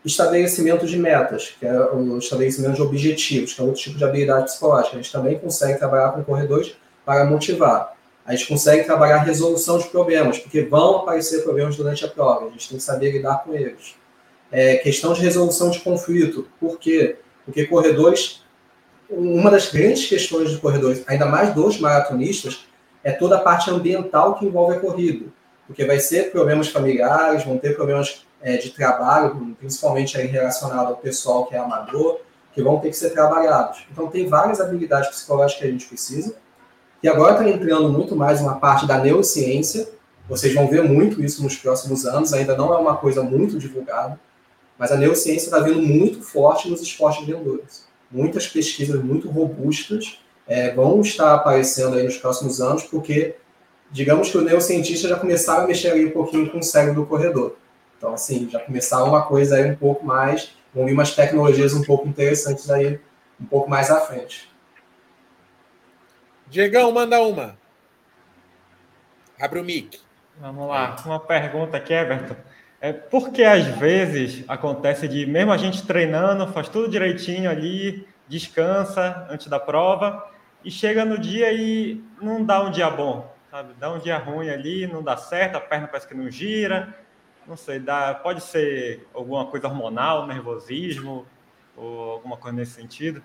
[0.04, 4.46] Estabelecimento de metas, que é o estabelecimento de objetivos, que é outro tipo de habilidade
[4.46, 4.96] psicológica.
[4.96, 6.74] A gente também consegue trabalhar com corredores
[7.06, 7.98] para motivar.
[8.26, 12.48] A gente consegue trabalhar resolução de problemas, porque vão aparecer problemas durante a prova.
[12.48, 13.96] A gente tem que saber lidar com eles.
[14.52, 16.48] É, questão de resolução de conflito.
[16.60, 17.18] Por quê?
[17.50, 18.44] Porque corredores,
[19.10, 22.68] uma das grandes questões de corredores, ainda mais dos maratonistas,
[23.04, 25.26] é toda a parte ambiental que envolve a corrida,
[25.66, 30.98] porque vai ser problemas familiares, vão ter problemas é, de trabalho, principalmente aí relacionado ao
[30.98, 32.20] pessoal que é amador,
[32.54, 33.84] que vão ter que ser trabalhados.
[33.92, 36.36] Então, tem várias habilidades psicológicas que a gente precisa.
[37.02, 39.90] E agora está entrando muito mais uma parte da neurociência.
[40.28, 42.32] Vocês vão ver muito isso nos próximos anos.
[42.32, 44.20] Ainda não é uma coisa muito divulgada,
[44.80, 47.84] mas a neurociência está vindo muito forte nos esportes de endurance.
[48.10, 53.36] Muitas pesquisas muito robustas é, vão estar aparecendo aí nos próximos anos, porque
[53.92, 57.06] digamos que os neurocientistas já começaram a mexer aí um pouquinho com o cérebro do
[57.06, 57.58] corredor.
[57.98, 61.84] Então, assim, já começaram uma coisa aí um pouco mais, vão vir umas tecnologias um
[61.84, 63.02] pouco interessantes aí,
[63.40, 64.50] um pouco mais à frente.
[66.48, 67.58] Diegão, manda uma.
[69.40, 70.00] Abre o mic.
[70.40, 72.36] Vamos lá, uma pergunta aqui, Everton.
[72.82, 79.28] É porque às vezes acontece de, mesmo a gente treinando, faz tudo direitinho ali, descansa
[79.30, 80.26] antes da prova,
[80.64, 83.74] e chega no dia e não dá um dia bom, sabe?
[83.80, 86.96] Dá um dia ruim ali, não dá certo, a perna parece que não gira,
[87.46, 91.26] não sei, dá, pode ser alguma coisa hormonal, nervosismo,
[91.76, 93.24] ou alguma coisa nesse sentido?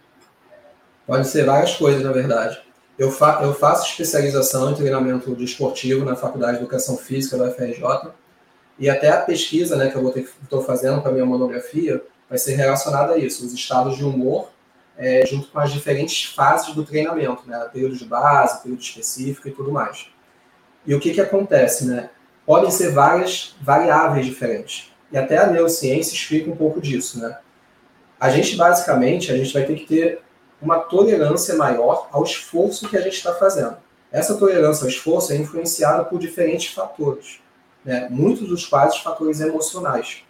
[1.07, 2.61] Pode ser várias coisas, na verdade.
[2.99, 8.13] Eu, fa eu faço especialização em treinamento desportivo na Faculdade de Educação Física da UFRJ,
[8.79, 10.09] e até a pesquisa né, que eu
[10.43, 14.49] estou fazendo para a minha monografia vai ser relacionada a isso, os estados de humor,
[14.97, 19.53] é, junto com as diferentes fases do treinamento, né, período de base, período específico e
[19.53, 20.09] tudo mais.
[20.87, 21.87] E o que, que acontece?
[21.87, 22.11] Né?
[22.45, 24.93] Podem ser várias variáveis diferentes.
[25.11, 27.21] E até a neurociência explica um pouco disso.
[27.21, 27.39] Né?
[28.19, 30.21] A gente, basicamente, a gente vai ter que ter
[30.61, 33.77] uma tolerância maior ao esforço que a gente está fazendo.
[34.11, 37.41] Essa tolerância ao esforço é influenciada por diferentes fatores,
[37.85, 38.09] né?
[38.11, 40.23] muitos dos quais fatores emocionais.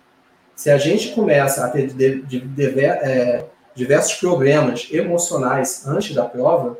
[0.54, 6.24] Se a gente começa a ter de, de, de, é, diversos problemas emocionais antes da
[6.24, 6.78] prova,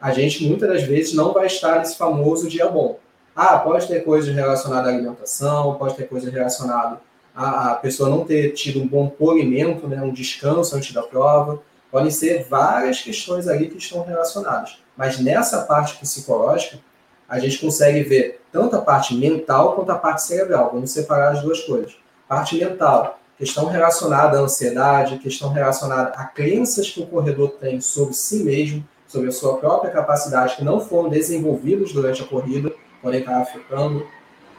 [0.00, 2.98] a gente muitas das vezes não vai estar nesse famoso dia bom.
[3.34, 6.98] Ah, pode ter coisas relacionadas à alimentação, pode ter coisas relacionadas
[7.34, 11.62] a, a pessoa não ter tido um bom polimento, né, um descanso antes da prova.
[11.90, 14.78] Podem ser várias questões ali que estão relacionadas.
[14.96, 16.78] Mas nessa parte psicológica,
[17.28, 20.70] a gente consegue ver tanto a parte mental quanto a parte cerebral.
[20.72, 21.96] Vamos separar as duas coisas.
[22.28, 28.14] Parte mental, questão relacionada à ansiedade, questão relacionada a crenças que o corredor tem sobre
[28.14, 33.20] si mesmo, sobre a sua própria capacidade, que não foram desenvolvidas durante a corrida, podem
[33.20, 34.06] estar afetando.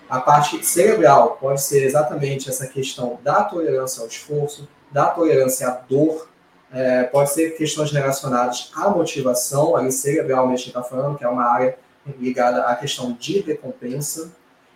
[0.10, 5.72] A parte cerebral pode ser exatamente essa questão da tolerância ao esforço, da tolerância à
[5.72, 6.28] dor,
[6.72, 11.78] é, pode ser questões relacionadas à motivação, ali cerebralmente está falando, que é uma área
[12.20, 14.32] ligada à questão de recompensa,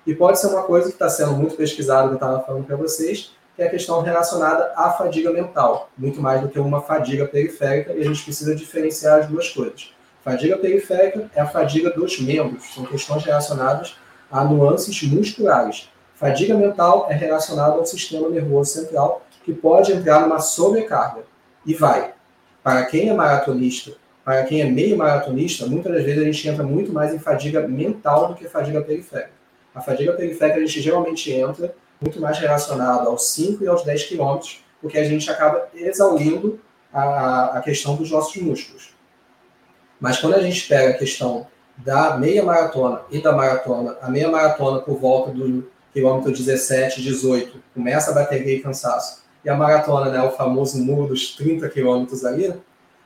[0.06, 2.78] e pode ser uma coisa que está sendo muito pesquisada, que eu estava falando para
[2.78, 7.26] vocês, que é a questão relacionada à fadiga mental, muito mais do que uma fadiga
[7.26, 9.94] periférica, e a gente precisa diferenciar as duas coisas.
[10.24, 13.98] Fadiga periférica é a fadiga dos membros, são questões relacionadas
[14.32, 15.90] a nuances musculares.
[16.16, 21.24] Fadiga mental é relacionada ao sistema nervoso central, que pode entrar numa sobrecarga.
[21.66, 22.14] E vai.
[22.64, 23.94] Para quem é maratonista,
[24.28, 27.66] para quem é meio maratonista, muitas das vezes a gente entra muito mais em fadiga
[27.66, 29.32] mental do que fadiga periférica.
[29.74, 34.04] A fadiga periférica a gente geralmente entra muito mais relacionado aos 5 e aos 10
[34.04, 36.60] quilômetros, porque a gente acaba exaurindo
[36.92, 38.94] a, a questão dos nossos músculos.
[39.98, 44.30] Mas quando a gente pega a questão da meia maratona e da maratona, a meia
[44.30, 50.12] maratona por volta do quilômetro 17, 18, começa a bateria e cansaço, e a maratona,
[50.12, 52.54] né, o famoso muro dos 30 quilômetros ali,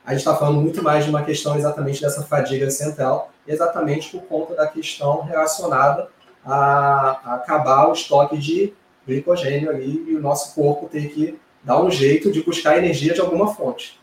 [0.04, 4.22] a gente está falando muito mais de uma questão exatamente dessa fadiga central, exatamente por
[4.22, 6.08] conta da questão relacionada
[6.44, 8.72] a, a acabar o estoque de
[9.06, 13.20] glicogênio ali e o nosso corpo tem que dar um jeito de buscar energia de
[13.20, 14.00] alguma fonte.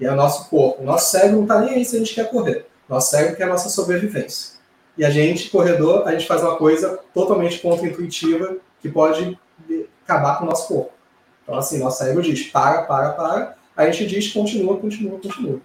[0.00, 0.82] E é o nosso corpo.
[0.82, 2.66] O nosso cérebro não está nem aí se a gente quer correr.
[2.88, 4.54] Nosso cérebro quer a nossa sobrevivência.
[4.96, 9.38] E a gente, corredor, a gente faz uma coisa totalmente contra-intuitiva que pode
[10.04, 10.92] acabar com o nosso corpo.
[11.42, 13.56] Então, assim, nosso cérebro diz para, para, para.
[13.76, 15.60] A gente diz continua, continua, continua.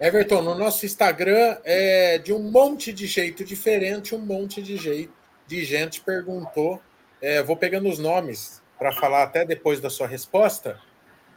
[0.00, 5.12] Everton, no nosso Instagram, é, de um monte de jeito diferente, um monte de jeito
[5.46, 6.80] de gente perguntou
[7.24, 10.78] é, vou pegando os nomes para falar até depois da sua resposta,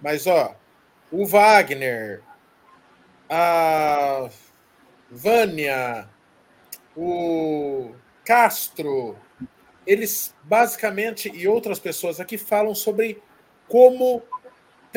[0.01, 0.53] mas ó,
[1.09, 2.21] o Wagner,
[3.29, 4.29] a
[5.09, 6.09] Vânia,
[6.93, 7.93] o
[8.25, 9.17] Castro,
[9.85, 13.23] eles basicamente e outras pessoas aqui falam sobre
[13.69, 14.21] como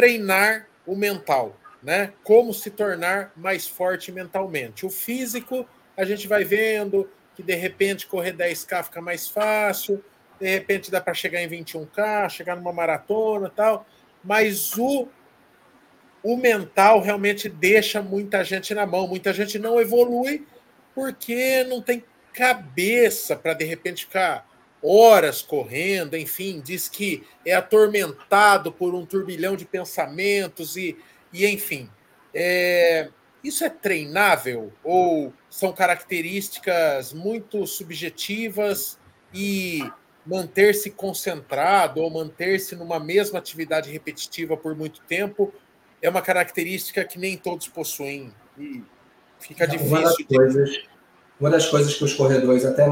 [0.01, 2.15] treinar o mental, né?
[2.25, 4.87] Como se tornar mais forte mentalmente.
[4.87, 10.03] O físico, a gente vai vendo que de repente correr 10k fica mais fácil,
[10.41, 13.87] de repente dá para chegar em 21K, chegar numa maratona tal,
[14.25, 15.07] mas o,
[16.23, 20.47] o mental realmente deixa muita gente na mão, muita gente não evolui
[20.95, 24.49] porque não tem cabeça para de repente ficar
[24.83, 30.97] horas correndo, enfim, diz que é atormentado por um turbilhão de pensamentos e,
[31.33, 31.91] e enfim.
[32.35, 33.09] É,
[33.43, 38.99] isso é treinável ou são características muito subjetivas
[39.33, 39.81] e
[40.25, 45.53] manter-se concentrado ou manter-se numa mesma atividade repetitiva por muito tempo
[46.03, 48.83] é uma característica que nem todos possuem e
[49.39, 50.03] fica uma difícil.
[50.03, 50.89] Das coisas,
[51.41, 52.87] uma das coisas que os corredores até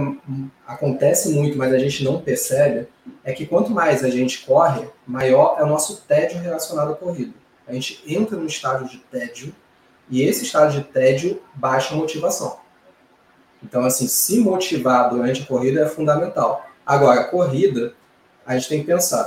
[0.66, 2.88] acontece muito, mas a gente não percebe,
[3.22, 7.34] é que quanto mais a gente corre, maior é o nosso tédio relacionado à corrida.
[7.66, 9.54] A gente entra num estágio de tédio
[10.10, 12.58] e esse estágio de tédio baixa a motivação.
[13.62, 16.64] Então, assim, se motivar durante a corrida é fundamental.
[16.86, 17.92] Agora, corrida,
[18.46, 19.26] a gente tem que pensar,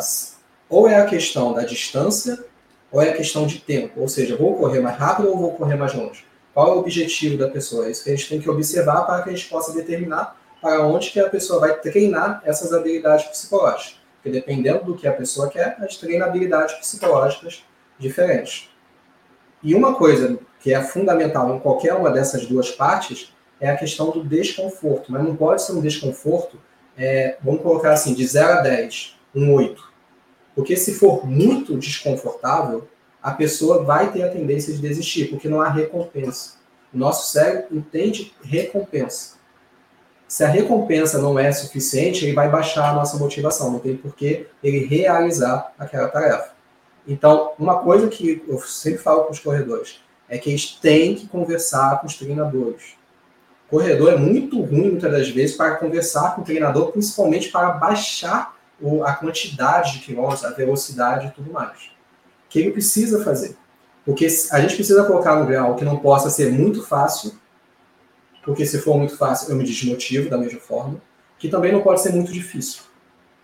[0.67, 2.43] ou é a questão da distância,
[2.91, 4.01] ou é a questão de tempo.
[4.01, 6.25] Ou seja, vou correr mais rápido ou vou correr mais longe?
[6.53, 7.87] Qual é o objetivo da pessoa?
[7.87, 10.85] É isso que a gente tem que observar para que a gente possa determinar para
[10.85, 13.99] onde que a pessoa vai treinar essas habilidades psicológicas.
[14.15, 17.63] Porque dependendo do que a pessoa quer, a gente treina habilidades psicológicas
[17.97, 18.69] diferentes.
[19.63, 24.11] E uma coisa que é fundamental em qualquer uma dessas duas partes é a questão
[24.11, 25.11] do desconforto.
[25.11, 26.59] Mas não pode ser um desconforto,
[26.95, 29.91] é, vamos colocar assim, de 0 a 10, um 8.
[30.55, 32.87] Porque se for muito desconfortável,
[33.21, 36.53] a pessoa vai ter a tendência de desistir, porque não há recompensa.
[36.93, 39.35] O nosso cérebro entende recompensa.
[40.27, 44.15] Se a recompensa não é suficiente, ele vai baixar a nossa motivação, não tem por
[44.15, 46.51] que ele realizar aquela tarefa.
[47.07, 51.27] Então, uma coisa que eu sempre falo para os corredores é que eles têm que
[51.27, 52.95] conversar com os treinadores.
[53.67, 57.71] O corredor é muito ruim, muitas das vezes, para conversar com o treinador, principalmente para
[57.71, 58.55] baixar
[59.05, 61.91] a quantidade de quilômetros, a velocidade e tudo mais.
[62.51, 63.57] Que ele precisa fazer?
[64.05, 67.33] Porque a gente precisa colocar no grau que não possa ser muito fácil
[68.43, 71.01] porque se for muito fácil, eu me desmotivo da mesma forma,
[71.37, 72.83] que também não pode ser muito difícil.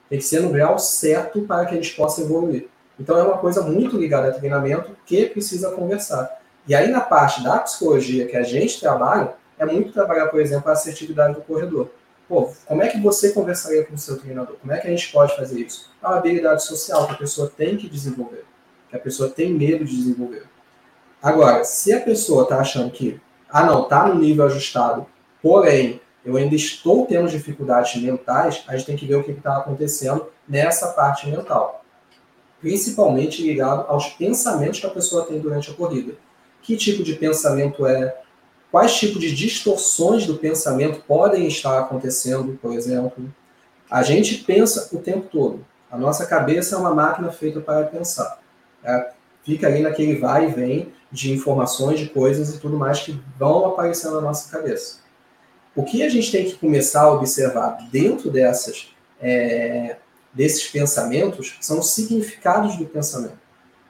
[0.10, 2.67] Tem que ser no grau certo para que a gente possa evoluir.
[3.00, 6.41] Então é uma coisa muito ligada a treinamento que precisa conversar.
[6.67, 10.70] E aí na parte da psicologia que a gente trabalha, é muito trabalhar, por exemplo,
[10.70, 11.89] a assertividade do corredor.
[12.28, 14.58] Pô, como é que você conversaria com o seu treinador?
[14.60, 15.91] Como é que a gente pode fazer isso?
[16.02, 18.43] É uma habilidade social que a pessoa tem que desenvolver,
[18.89, 20.43] que a pessoa tem medo de desenvolver.
[21.21, 23.19] Agora, se a pessoa está achando que
[23.50, 25.06] ah, não, está no nível ajustado,
[25.41, 29.58] porém, eu ainda estou tendo dificuldades mentais, a gente tem que ver o que está
[29.58, 31.84] acontecendo nessa parte mental.
[32.60, 36.15] Principalmente ligado aos pensamentos que a pessoa tem durante a corrida.
[36.62, 38.17] Que tipo de pensamento é?
[38.69, 43.34] Quais tipos de distorções do pensamento podem estar acontecendo, por exemplo?
[43.89, 45.65] A gente pensa o tempo todo.
[45.89, 48.39] A nossa cabeça é uma máquina feita para pensar.
[48.88, 49.12] É,
[49.43, 53.65] fica ali naquele vai e vem de informações, de coisas e tudo mais que vão
[53.65, 55.00] aparecendo na nossa cabeça.
[55.76, 59.97] O que a gente tem que começar a observar dentro dessas, é,
[60.34, 63.38] desses pensamentos são os significados do pensamento.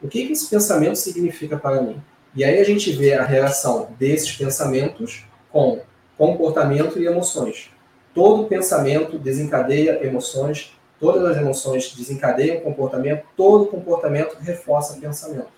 [0.02, 2.02] O que, que esse pensamento significa para mim?
[2.36, 5.82] E aí a gente vê a relação desses pensamentos com
[6.18, 7.72] comportamento e emoções.
[8.14, 15.50] Todo pensamento desencadeia emoções, todas as emoções desencadeiam comportamento, todo comportamento reforça pensamento.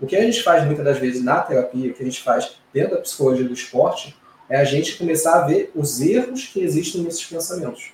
[0.00, 2.56] O que a gente faz muitas das vezes na terapia, o que a gente faz
[2.72, 4.16] dentro da psicologia do esporte,
[4.48, 7.92] é a gente começar a ver os erros que existem nesses pensamentos.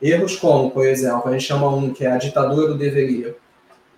[0.00, 3.36] Erros como, por exemplo, a gente chama um que é a ditadura do deveria.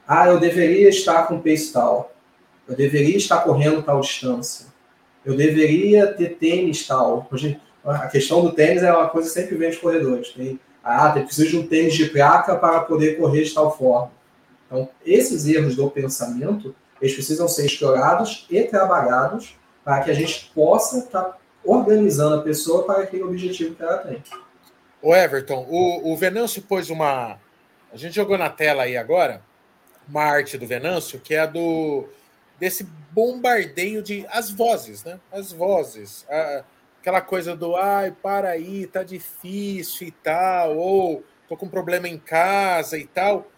[0.06, 2.14] Ah, eu deveria estar com pace tal.
[2.66, 4.66] Eu deveria estar correndo tal distância.
[5.24, 7.28] Eu deveria ter tênis tal.
[7.84, 10.28] A questão do tênis é uma coisa que sempre vem dos corredores.
[10.30, 14.10] Tem, ah, tem preciso de um tênis de placa para poder correr de tal forma.
[14.66, 20.50] Então, esses erros do pensamento eles precisam ser explorados e trabalhados para que a gente
[20.54, 24.22] possa estar tá organizando a pessoa para aquele objetivo que ela tem.
[25.02, 27.38] O Everton, o, o Venâncio pôs uma.
[27.92, 29.42] A gente jogou na tela aí agora
[30.06, 32.06] uma arte do Venâncio, que é a do
[32.58, 35.18] desse bombardeio de as vozes, né?
[35.32, 36.26] As vozes.
[36.28, 36.64] A,
[37.00, 42.18] aquela coisa do ai, para aí, tá difícil e tal, ou tô com problema em
[42.18, 43.50] casa e tal.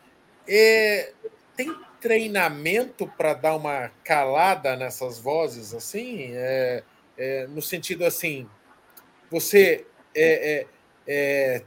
[0.49, 1.13] É,
[1.57, 6.31] tem treinamento para dar uma calada nessas vozes assim?
[6.33, 6.83] É,
[7.19, 8.49] é, no sentido assim,
[9.31, 10.67] você é, é,
[11.07, 11.63] é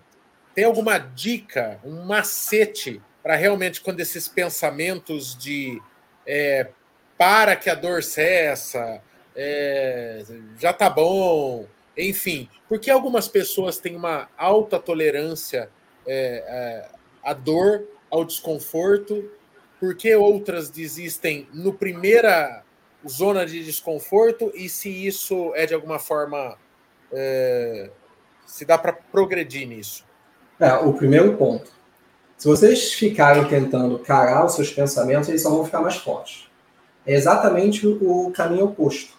[0.54, 5.82] tem alguma dica, um macete para realmente quando esses pensamentos de
[6.26, 6.70] é,
[7.18, 9.02] para que a dor cessa,
[10.58, 11.66] já tá bom,
[11.98, 15.70] enfim, porque algumas pessoas têm uma alta tolerância
[17.24, 19.30] à dor, ao desconforto
[19.80, 22.64] por que outras desistem no primeira
[23.08, 26.58] zona de desconforto e se isso é de alguma forma
[27.12, 27.90] é,
[28.46, 30.04] se dá para progredir nisso?
[30.60, 31.72] É, o primeiro ponto.
[32.38, 36.50] Se vocês ficarem tentando carar os seus pensamentos, eles só vão ficar mais fortes.
[37.06, 39.14] É exatamente o caminho oposto.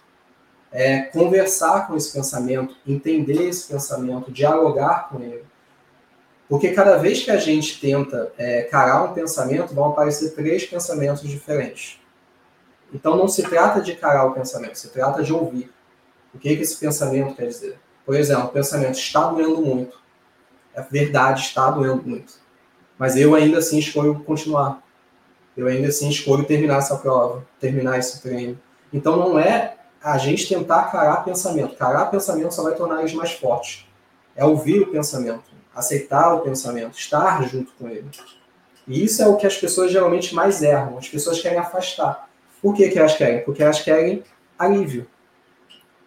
[0.78, 5.42] É conversar com esse pensamento, entender esse pensamento, dialogar com ele,
[6.48, 11.28] porque cada vez que a gente tenta é, carar um pensamento, vão aparecer três pensamentos
[11.28, 11.98] diferentes.
[12.92, 15.72] Então não se trata de carar o pensamento, se trata de ouvir.
[16.32, 17.78] O que, que esse pensamento quer dizer?
[18.04, 19.98] Por exemplo, o pensamento está doendo muito.
[20.74, 22.34] É verdade, está doendo muito.
[22.96, 24.82] Mas eu ainda assim escolho continuar.
[25.56, 28.58] Eu ainda assim escolho terminar essa prova, terminar esse treino.
[28.92, 31.76] Então não é a gente tentar carar pensamento.
[31.76, 33.86] Carar pensamento só vai tornar eles mais fortes.
[34.34, 38.06] É ouvir o pensamento aceitar o pensamento, estar junto com ele.
[38.88, 40.96] E isso é o que as pessoas geralmente mais erram.
[40.96, 42.30] As pessoas querem afastar.
[42.62, 43.44] Por que, que elas querem?
[43.44, 44.24] Porque elas querem
[44.58, 45.06] alívio.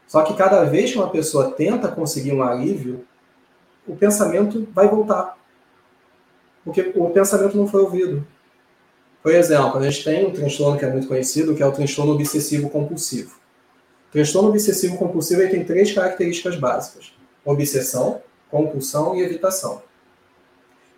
[0.07, 3.05] Só que cada vez que uma pessoa tenta conseguir um alívio,
[3.87, 5.37] o pensamento vai voltar.
[6.65, 8.25] Porque o pensamento não foi ouvido.
[9.21, 12.13] Por exemplo, a gente tem um transtorno que é muito conhecido, que é o transtorno
[12.13, 13.38] obsessivo compulsivo.
[14.11, 17.13] Transtorno obsessivo compulsivo tem três características básicas:
[17.45, 19.81] obsessão, compulsão e evitação.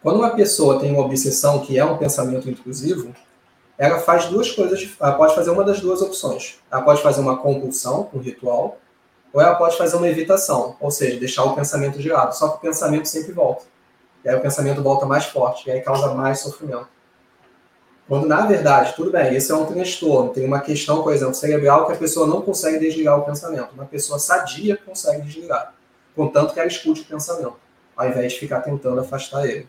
[0.02, 3.14] Quando uma pessoa tem uma obsessão que é um pensamento intrusivo,
[3.78, 6.60] ela faz duas coisas, ela pode fazer uma das duas opções.
[6.72, 8.78] Ela pode fazer uma compulsão, um ritual,
[9.34, 12.36] ou ela pode fazer uma evitação, ou seja, deixar o pensamento de lado.
[12.36, 13.64] Só que o pensamento sempre volta.
[14.24, 16.88] E aí o pensamento volta mais forte, e aí causa mais sofrimento.
[18.08, 21.86] Quando, na verdade, tudo bem, esse é um transtorno, tem uma questão, por exemplo, cerebral
[21.86, 23.74] que a pessoa não consegue desligar o pensamento.
[23.74, 25.74] Uma pessoa sadia consegue desligar,
[26.16, 27.56] contanto que ela escute o pensamento,
[27.96, 29.68] ao invés de ficar tentando afastar ele.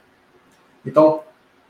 [0.85, 1.20] Então,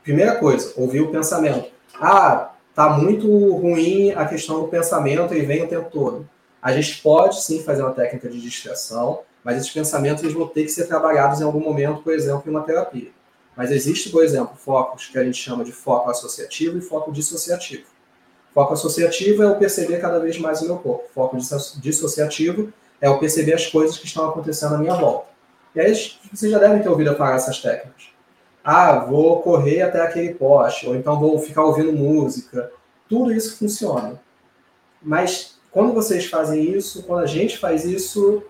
[0.03, 1.69] primeira coisa, ouvir o pensamento.
[1.99, 6.27] Ah, tá muito ruim a questão do pensamento e vem o tempo todo.
[6.61, 10.63] A gente pode sim fazer uma técnica de distração, mas esses pensamentos eles vão ter
[10.63, 13.11] que ser trabalhados em algum momento, por exemplo, em uma terapia.
[13.55, 17.85] Mas existe, por exemplo, focos que a gente chama de foco associativo e foco dissociativo.
[18.53, 21.05] Foco associativo é o perceber cada vez mais o meu corpo.
[21.13, 21.37] Foco
[21.77, 25.27] dissociativo é o perceber as coisas que estão acontecendo à minha volta.
[25.75, 25.93] E aí
[26.31, 28.13] vocês já devem ter ouvido falar essas técnicas.
[28.63, 32.71] Ah, vou correr até aquele poste, ou então vou ficar ouvindo música.
[33.09, 34.21] Tudo isso funciona.
[35.01, 38.43] Mas quando vocês fazem isso, quando a gente faz isso,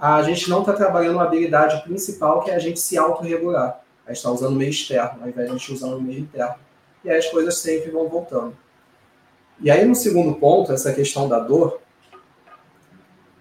[0.00, 3.80] a gente não está trabalhando uma habilidade principal, que é a gente se autorregular.
[4.06, 6.20] A gente está usando o meio externo, ao invés de a gente usar o meio
[6.20, 6.54] interno.
[7.04, 8.56] E aí as coisas sempre vão voltando.
[9.60, 11.80] E aí, no segundo ponto, essa questão da dor,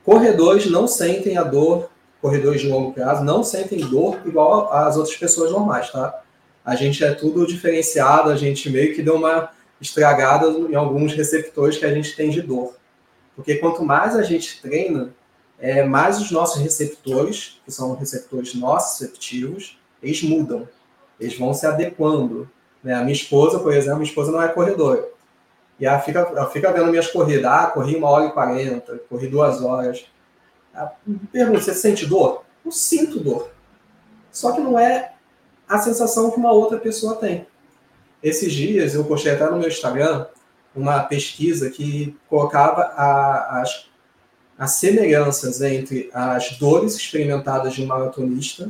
[0.04, 1.90] corredores não sentem a dor,
[2.22, 6.24] corredores de longo prazo, não sentem dor igual às outras pessoas normais, tá?
[6.64, 11.78] A gente é tudo diferenciado, a gente meio que deu uma estragada em alguns receptores
[11.78, 12.76] que a gente tem de dor.
[13.36, 15.14] Porque quanto mais a gente treina,
[15.60, 20.68] é, mais os nossos receptores, que são receptores nociceptivos, eles mudam,
[21.20, 22.50] eles vão se adequando.
[22.84, 22.94] Né?
[22.94, 25.08] A minha esposa, por exemplo, minha esposa não é corredora.
[25.80, 27.46] E ela fica, ela fica vendo minhas corridas.
[27.46, 30.06] Ah, corri uma hora e quarenta, corri duas horas.
[31.32, 32.44] pergunta, você sente dor?
[32.64, 33.50] Eu sinto dor.
[34.32, 35.14] Só que não é
[35.68, 37.48] a sensação que uma outra pessoa tem.
[38.22, 40.28] Esses dias eu postei até no meu Instagram
[40.76, 43.90] uma pesquisa que colocava a, as,
[44.58, 48.70] as semelhanças entre as dores experimentadas de um maratonista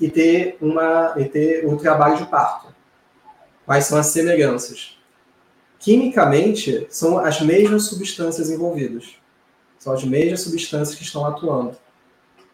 [0.00, 2.74] e ter, uma, e ter o trabalho de parto.
[3.64, 4.98] Quais são as semelhanças?
[5.78, 9.16] Quimicamente, são as mesmas substâncias envolvidas.
[9.78, 11.76] São as mesmas substâncias que estão atuando.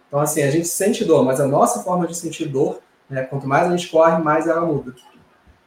[0.07, 3.47] Então, assim, a gente sente dor, mas a nossa forma de sentir dor, né, quanto
[3.47, 4.95] mais a gente corre, mais ela muda.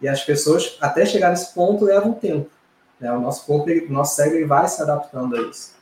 [0.01, 2.49] E as pessoas, até chegar nesse ponto, levam tempo.
[2.99, 3.11] Né?
[3.11, 5.73] O nosso corpo, o nosso cérebro ele vai se adaptando a isso.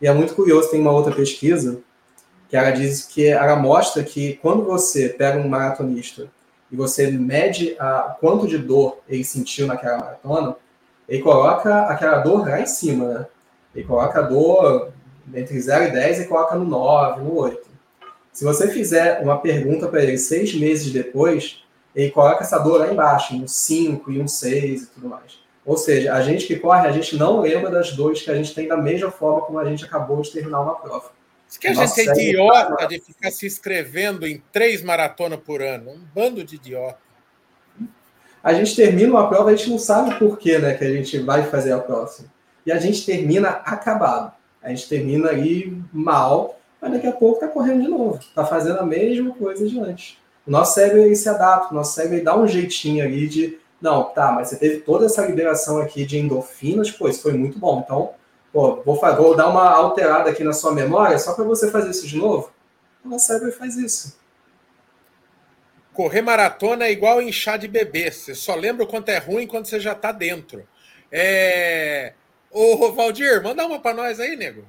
[0.00, 1.82] E é muito curioso, tem uma outra pesquisa
[2.50, 6.26] que ela diz que ela mostra que quando você pega um maratonista
[6.70, 10.56] e você mede a quanto de dor ele sentiu naquela maratona,
[11.08, 13.26] ele coloca aquela dor lá em cima, né?
[13.72, 14.92] Ele coloca a dor
[15.32, 17.70] entre 0 e 10 e coloca no 9, no 8.
[18.32, 21.62] Se você fizer uma pergunta para ele seis meses depois,
[21.94, 25.38] ele coloca essa dor lá embaixo, no 5 e um 6 e tudo mais.
[25.64, 28.52] Ou seja, a gente que corre, a gente não lembra das dores que a gente
[28.54, 31.12] tem da mesma forma como a gente acabou de terminar uma prova.
[31.50, 35.60] Diz que a Nossa, gente é idiota de ficar se inscrevendo em três maratonas por
[35.60, 35.90] ano.
[35.90, 36.98] Um bando de idiota.
[38.40, 41.18] A gente termina uma prova, a gente não sabe por que, né, que a gente
[41.18, 42.28] vai fazer a próxima.
[42.64, 44.32] E a gente termina acabado.
[44.62, 48.20] A gente termina aí mal, mas daqui a pouco tá correndo de novo.
[48.32, 50.18] Tá fazendo a mesma coisa de antes.
[50.46, 53.58] O nosso cérebro ele se adapta, o nosso cérebro ele dá um jeitinho ali de,
[53.82, 57.58] não, tá, mas você teve toda essa liberação aqui de endorfinas, pô, isso foi muito
[57.58, 57.82] bom.
[57.84, 58.12] Então,
[58.52, 62.06] Pô, vou, vou dar uma alterada aqui na sua memória só para você fazer isso
[62.06, 62.52] de novo.
[63.04, 64.18] O nosso cérebro faz isso.
[65.92, 68.10] Correr maratona é igual inchar de bebê.
[68.10, 70.66] Você só lembra o quanto é ruim quando você já está dentro.
[71.10, 72.14] É...
[72.50, 74.64] Ô, Valdir, manda uma para nós aí, nego.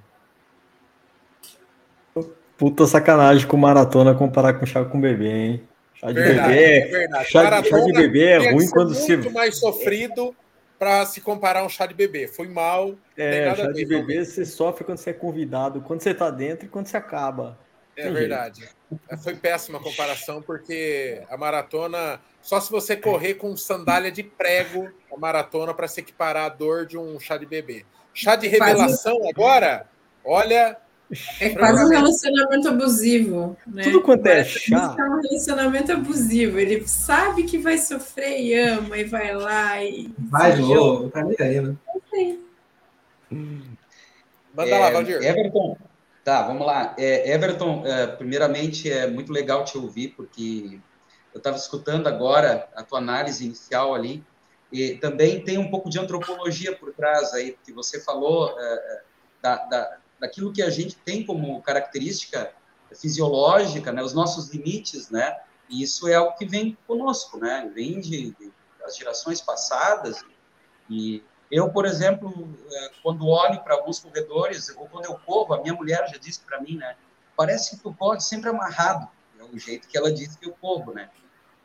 [2.57, 5.67] Puta sacanagem com maratona comparar com chá com bebê, hein?
[5.95, 7.29] Chá de verdade, bebê é, verdade.
[7.29, 9.17] Chá, chá de bebê é ruim quando se.
[9.17, 10.35] muito mais sofrido
[10.81, 12.27] para se comparar a um chá de bebê.
[12.27, 12.95] Foi mal.
[13.15, 16.69] É, chá de bebê você sofre quando você é convidado, quando você está dentro e
[16.69, 17.55] quando você acaba.
[17.95, 18.61] É Tem verdade.
[18.61, 19.23] Jeito.
[19.23, 24.91] Foi péssima a comparação, porque a maratona, só se você correr com sandália de prego,
[25.13, 27.85] a maratona para se equiparar a dor de um chá de bebê.
[28.11, 29.87] Chá de revelação agora,
[30.25, 30.75] olha,
[31.39, 33.83] é quase um relacionamento abusivo, né?
[33.83, 34.95] Tudo quanto é chá.
[34.97, 36.59] É um relacionamento abusivo.
[36.59, 40.13] Ele sabe que vai sofrer e ama e vai lá e.
[40.17, 41.75] Vai de novo, tá nem aí, né?
[44.53, 45.21] Manda é, lá, Valdir.
[45.23, 45.77] Everton,
[46.23, 46.95] Tá, vamos lá.
[46.99, 50.79] É, Everton, é, primeiramente é muito legal te ouvir, porque
[51.33, 54.23] eu estava escutando agora a tua análise inicial ali,
[54.71, 59.01] e também tem um pouco de antropologia por trás aí, que você falou é, é,
[59.41, 62.53] da, da, daquilo que a gente tem como característica
[62.95, 67.99] fisiológica, né, os nossos limites, né, e isso é algo que vem conosco, né, vem
[67.99, 68.51] de, de
[68.97, 70.23] gerações passadas,
[70.89, 75.61] e eu, por exemplo, é, quando olho para alguns corredores, ou quando eu corro, a
[75.61, 76.95] minha mulher já disse para mim, né?
[77.35, 79.09] Parece que tu corre sempre amarrado.
[79.37, 81.09] É o jeito que ela diz que eu corro, né?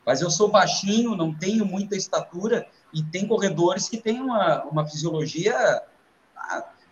[0.05, 4.85] Mas eu sou baixinho, não tenho muita estatura, e tem corredores que têm uma, uma
[4.85, 5.81] fisiologia.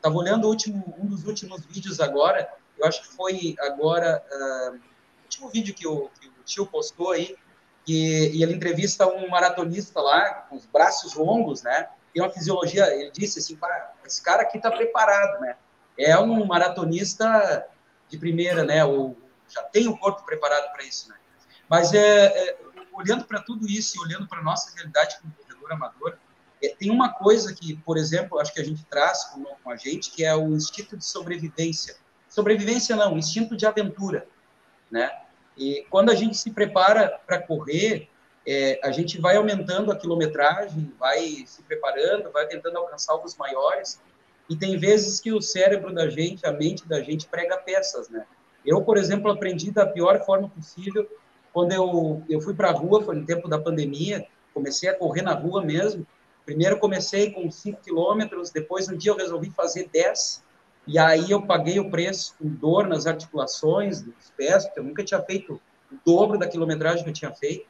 [0.05, 2.47] Estava olhando último, um dos últimos vídeos agora,
[2.77, 7.09] eu acho que foi agora, uh, o último vídeo que o, que o tio postou
[7.09, 7.35] aí,
[7.83, 11.89] que, e ele entrevista um maratonista lá, com os braços longos, né?
[12.13, 13.57] tem uma fisiologia, ele disse assim,
[14.05, 15.57] esse cara aqui está preparado, né?
[15.97, 17.67] É um maratonista
[18.07, 18.85] de primeira, né?
[18.85, 19.17] Ou
[19.49, 21.15] já tem o corpo preparado para isso, né?
[21.67, 22.57] Mas é, é
[22.93, 26.17] olhando para tudo isso e olhando para nossa realidade como corredor amador,
[26.61, 29.75] é, tem uma coisa que, por exemplo, acho que a gente traz com, com a
[29.75, 31.95] gente, que é o instinto de sobrevivência.
[32.29, 34.27] Sobrevivência não, instinto de aventura,
[34.91, 35.11] né?
[35.57, 38.09] E quando a gente se prepara para correr,
[38.45, 44.01] é, a gente vai aumentando a quilometragem, vai se preparando, vai tentando alcançar alvos maiores,
[44.49, 48.25] e tem vezes que o cérebro da gente, a mente da gente prega peças, né?
[48.65, 51.07] Eu, por exemplo, aprendi da pior forma possível
[51.53, 55.21] quando eu, eu fui para a rua, foi no tempo da pandemia, comecei a correr
[55.21, 56.05] na rua mesmo.
[56.45, 60.43] Primeiro comecei com 5 quilômetros, depois um dia eu resolvi fazer 10,
[60.87, 65.03] e aí eu paguei o preço com dor nas articulações, nos pés, porque eu nunca
[65.03, 65.59] tinha feito
[65.91, 67.65] o dobro da quilometragem que eu tinha feito.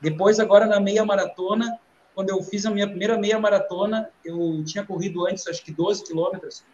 [0.00, 1.78] Depois, agora na meia maratona,
[2.14, 6.04] quando eu fiz a minha primeira meia maratona, eu tinha corrido antes, acho que 12
[6.04, 6.64] quilômetros,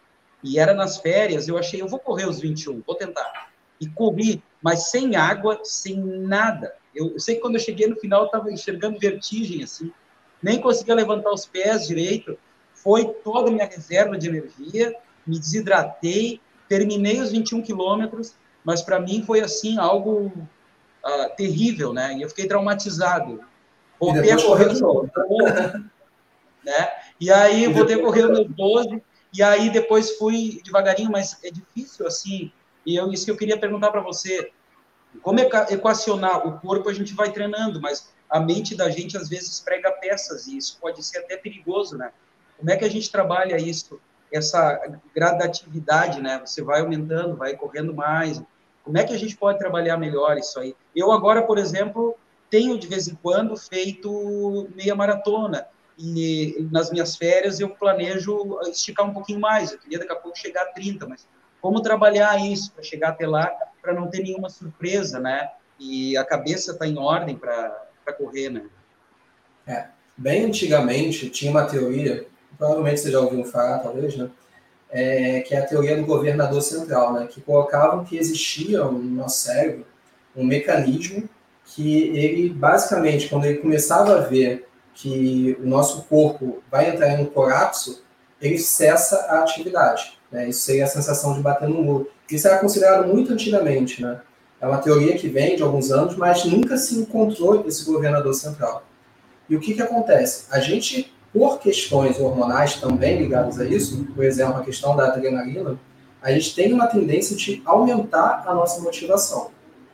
[0.43, 3.51] e era nas férias, eu achei, eu vou correr os 21, vou tentar.
[3.79, 6.75] E corri, mas sem água, sem nada.
[6.95, 9.93] Eu, eu sei que quando eu cheguei no final, eu estava enxergando vertigem, assim,
[10.43, 12.37] nem conseguia levantar os pés direito,
[12.75, 14.95] foi toda a minha reserva de energia,
[15.27, 18.35] me desidratei, terminei os 21 quilômetros,
[18.65, 20.27] mas para mim foi assim algo
[21.05, 22.15] uh, terrível, né?
[22.17, 23.41] E eu fiquei traumatizado.
[24.01, 25.85] Voltei a correr os meus 12,
[26.65, 26.89] né?
[27.21, 31.51] E aí e voltei a correr meus 12, e aí depois fui devagarinho, mas é
[31.51, 32.53] difícil assim.
[32.85, 34.51] E eu, isso que eu queria perguntar para você.
[35.21, 39.61] Como equacionar o corpo a gente vai treinando, mas a mente da gente às vezes
[39.61, 42.11] prega peças e isso pode ser até perigoso, né?
[42.57, 44.01] Como é que a gente trabalha isso,
[44.33, 44.81] essa
[45.15, 46.41] gradatividade, né?
[46.45, 48.43] Você vai aumentando, vai correndo mais,
[48.83, 50.75] como é que a gente pode trabalhar melhor isso aí?
[50.97, 52.17] Eu agora, por exemplo,
[52.49, 55.67] tenho de vez em quando feito meia maratona
[55.99, 59.73] e nas minhas férias eu planejo esticar um pouquinho mais.
[59.73, 61.29] Eu queria daqui a pouco chegar a 30, mas
[61.61, 63.47] como trabalhar isso para chegar até lá
[63.83, 65.51] para não ter nenhuma surpresa, né?
[65.79, 68.63] E a cabeça está em ordem para correr, né?
[69.67, 72.27] É, bem antigamente tinha uma teoria,
[72.57, 74.31] provavelmente você já ouviu falar, talvez, né?
[74.93, 79.41] é, que é a teoria do governador central, né, que colocavam que existia no nosso
[79.41, 79.87] cérebro
[80.37, 81.29] um mecanismo
[81.65, 87.23] que ele, basicamente, quando ele começava a ver que o nosso corpo vai entrar em
[87.23, 88.05] um colapso,
[88.41, 90.19] ele cessa a atividade.
[90.31, 90.51] Né?
[90.51, 92.11] Isso seria a sensação de bater no muro.
[92.31, 94.03] Isso era considerado muito antigamente.
[94.03, 94.21] Né?
[94.63, 98.85] É uma teoria que vem de alguns anos, mas nunca se encontrou esse governador central.
[99.51, 100.47] E o que, que acontece?
[100.53, 105.79] A gente por questões hormonais também ligadas a isso, por exemplo, a questão da adrenalina,
[106.21, 109.51] a gente tem uma tendência de aumentar a nossa motivação.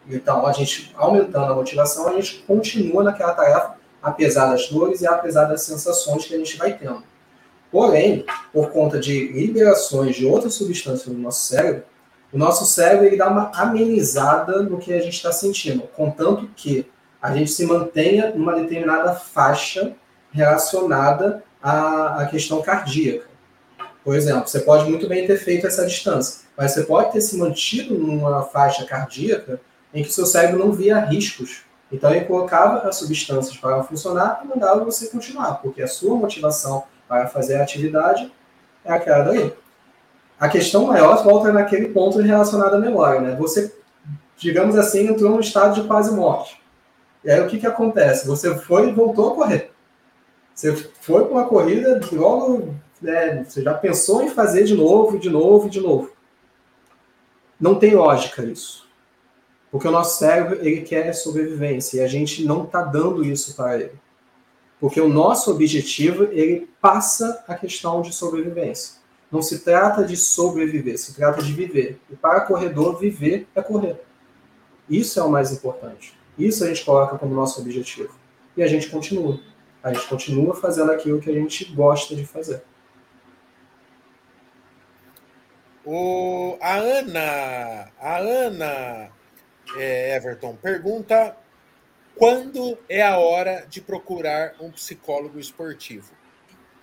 [0.07, 5.07] Então, a gente aumentando a motivação, a gente continua naquela tarefa, apesar das dores e
[5.07, 7.03] apesar das sensações que a gente vai tendo.
[7.71, 11.85] Porém, por conta de liberações de outras substâncias no nosso cérebro,
[12.33, 16.87] o nosso cérebro ele dá uma amenizada no que a gente está sentindo, contanto que
[17.21, 19.95] a gente se mantenha numa determinada faixa
[20.31, 23.27] relacionada à, à questão cardíaca.
[24.05, 27.37] Por exemplo, você pode muito bem ter feito essa distância, mas você pode ter se
[27.37, 29.61] mantido numa faixa cardíaca
[29.93, 31.63] em que seu cérebro não via riscos.
[31.91, 36.85] Então ele colocava as substâncias para funcionar e mandava você continuar, porque a sua motivação
[37.09, 38.31] para fazer a atividade
[38.85, 39.53] é aquela daí.
[40.39, 43.37] A questão maior volta naquele ponto relacionado à memória, né?
[43.37, 43.75] Você,
[44.37, 46.61] digamos assim, entrou num estado de quase morte.
[47.25, 48.27] E aí o que, que acontece?
[48.27, 49.73] Você foi e voltou a correr.
[50.55, 55.31] Você foi para uma corrida, logo né, você já pensou em fazer de novo, de
[55.31, 56.11] novo, de novo.
[57.61, 58.87] Não tem lógica isso.
[59.71, 63.79] Porque o nosso cérebro ele quer sobrevivência e a gente não está dando isso para
[63.79, 63.93] ele.
[64.81, 68.98] Porque o nosso objetivo ele passa a questão de sobrevivência.
[69.31, 72.01] Não se trata de sobreviver, se trata de viver.
[72.11, 74.01] E para corredor, viver é correr.
[74.89, 76.19] Isso é o mais importante.
[76.39, 78.15] Isso a gente coloca como nosso objetivo.
[78.57, 79.39] E a gente continua.
[79.83, 82.63] A gente continua fazendo aquilo que a gente gosta de fazer.
[85.85, 89.11] O, a Ana, a Ana
[89.77, 91.37] é, Everton pergunta
[92.15, 96.18] quando é a hora de procurar um psicólogo esportivo?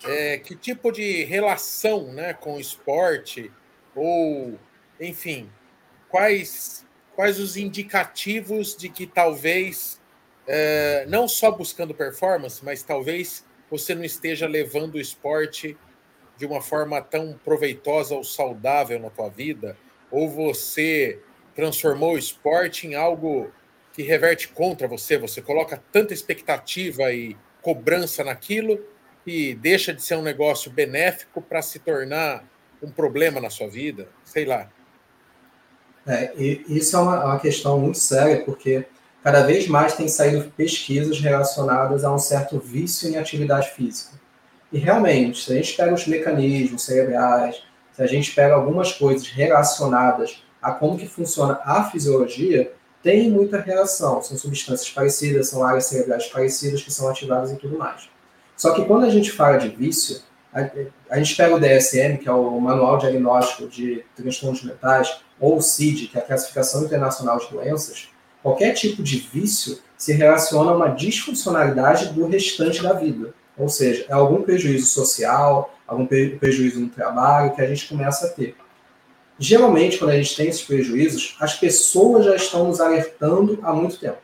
[0.04, 3.50] É, que tipo de relação né, com o esporte,
[3.94, 4.58] ou,
[5.00, 5.50] enfim,
[6.08, 10.00] quais, quais os indicativos de que talvez,
[10.46, 15.76] é, não só buscando performance, mas talvez você não esteja levando o esporte
[16.36, 19.76] de uma forma tão proveitosa ou saudável na tua vida,
[20.10, 21.18] ou você
[21.54, 23.50] transformou o esporte em algo
[23.94, 28.78] que reverte contra você, você coloca tanta expectativa e cobrança naquilo
[29.26, 32.44] e deixa de ser um negócio benéfico para se tornar
[32.82, 34.68] um problema na sua vida, sei lá.
[36.06, 38.86] É, isso é uma, uma questão muito séria, porque
[39.24, 44.12] cada vez mais tem saído pesquisas relacionadas a um certo vício em atividade física.
[44.72, 47.60] E realmente, se a gente pega os mecanismos cerebrais,
[47.92, 52.72] se a gente pega algumas coisas relacionadas a como que funciona a fisiologia,
[53.02, 54.22] tem muita relação.
[54.22, 58.08] São substâncias parecidas, são áreas cerebrais parecidas que são ativadas e tudo mais.
[58.56, 60.20] Só que quando a gente fala de vício,
[60.52, 60.70] a,
[61.10, 65.62] a gente pega o DSM, que é o Manual Diagnóstico de Transtornos Mentais, ou o
[65.62, 68.08] CID, que é a Classificação Internacional de Doenças,
[68.42, 73.34] qualquer tipo de vício se relaciona a uma disfuncionalidade do restante da vida.
[73.58, 78.28] Ou seja, é algum prejuízo social, algum prejuízo no trabalho que a gente começa a
[78.30, 78.54] ter.
[79.38, 83.98] Geralmente, quando a gente tem esses prejuízos, as pessoas já estão nos alertando há muito
[83.98, 84.18] tempo.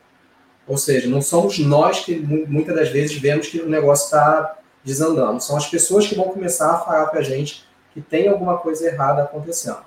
[0.66, 5.42] Ou seja, não somos nós que muitas das vezes vemos que o negócio está desandando.
[5.42, 8.86] São as pessoas que vão começar a falar para a gente que tem alguma coisa
[8.86, 9.84] errada acontecendo.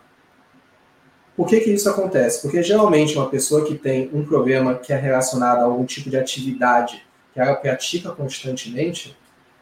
[1.35, 2.41] Por que, que isso acontece?
[2.41, 6.17] Porque geralmente uma pessoa que tem um problema que é relacionado a algum tipo de
[6.17, 9.17] atividade que ela pratica constantemente,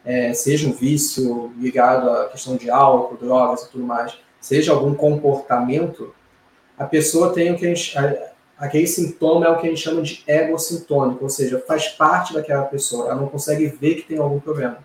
[0.05, 4.93] é, seja um vício ligado à questão de álcool, drogas e tudo mais, seja algum
[4.93, 6.13] comportamento,
[6.77, 7.95] a pessoa tem o que a gente,
[8.63, 12.33] aquele sintoma é o que a gente chama de ego sintônico, ou seja, faz parte
[12.33, 14.77] daquela pessoa, ela não consegue ver que tem algum problema.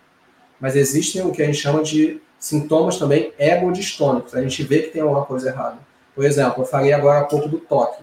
[0.61, 4.91] Mas existem o que a gente chama de sintomas também ego-distônicos, a gente vê que
[4.91, 5.79] tem alguma coisa errada.
[6.13, 8.03] Por exemplo, eu falei agora há pouco do toque.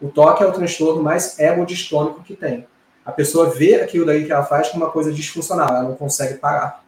[0.00, 2.66] O toque é o transtorno mais ego-distônico que tem.
[3.04, 6.34] A pessoa vê aquilo daí que ela faz como uma coisa disfuncional, ela não consegue
[6.34, 6.84] parar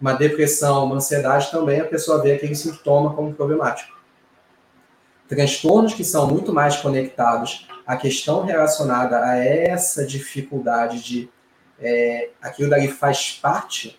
[0.00, 4.01] uma depressão, uma ansiedade também, a pessoa vê aquele sintoma como problemático.
[5.34, 11.30] Transtornos que são muito mais conectados à questão relacionada a essa dificuldade de
[11.80, 13.98] é, aquilo dali faz parte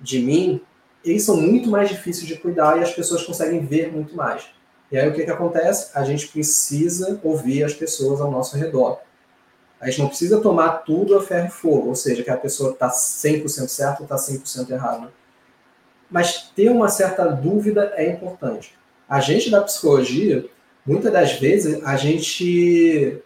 [0.00, 0.60] de mim,
[1.04, 4.44] eles são muito mais difíceis de cuidar e as pessoas conseguem ver muito mais.
[4.92, 5.90] E aí o que, que acontece?
[5.94, 9.00] A gente precisa ouvir as pessoas ao nosso redor.
[9.80, 12.72] A gente não precisa tomar tudo a ferro e fogo, ou seja, que a pessoa
[12.72, 15.10] está 100% certa ou está 100% errada
[16.10, 18.74] mas ter uma certa dúvida é importante.
[19.08, 20.48] A gente da psicologia,
[20.86, 23.18] muitas das vezes, a gente.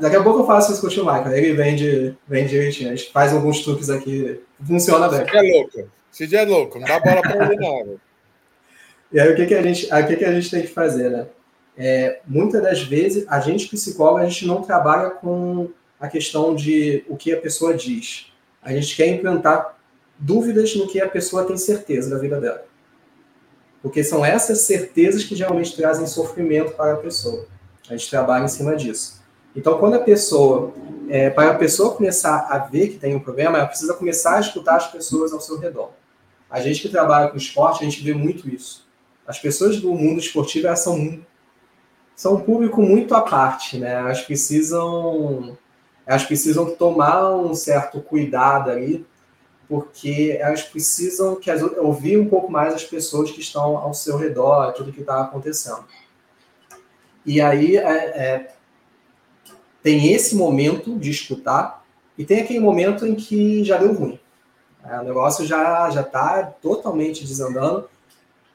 [0.00, 2.94] Daqui a pouco eu faço isso com o tio Michael, ele vende, vende direitinho, a
[2.94, 5.22] gente faz alguns truques aqui, funciona bem.
[5.22, 5.90] Esse é louco,
[6.28, 8.00] dia é louco, não dá bola para ele não.
[9.12, 11.10] E aí o que, que, a gente, o que, que a gente tem que fazer,
[11.10, 11.26] né?
[11.76, 15.70] É, muitas das vezes, a gente psicólogo, a gente não trabalha com
[16.00, 18.32] a questão de o que a pessoa diz.
[18.62, 19.76] A gente quer implantar
[20.18, 22.64] dúvidas no que a pessoa tem certeza da vida dela.
[23.84, 27.46] Porque são essas certezas que geralmente trazem sofrimento para a pessoa.
[27.86, 29.22] A gente trabalha em cima disso.
[29.54, 30.72] Então, quando a pessoa,
[31.06, 34.40] é, para a pessoa começar a ver que tem um problema, ela precisa começar a
[34.40, 35.90] escutar as pessoas ao seu redor.
[36.48, 38.88] A gente que trabalha com esporte, a gente vê muito isso.
[39.26, 41.20] As pessoas do mundo esportivo, elas são,
[42.16, 43.96] são um público muito à parte, né?
[43.96, 45.58] Elas precisam,
[46.06, 49.04] elas precisam tomar um certo cuidado ali
[49.74, 54.16] porque elas precisam que as, ouvir um pouco mais as pessoas que estão ao seu
[54.16, 55.84] redor, tudo que está acontecendo.
[57.26, 58.54] E aí é, é,
[59.82, 61.84] tem esse momento de escutar
[62.16, 64.20] e tem aquele momento em que já deu ruim.
[64.84, 67.88] É, o negócio já já está totalmente desandando.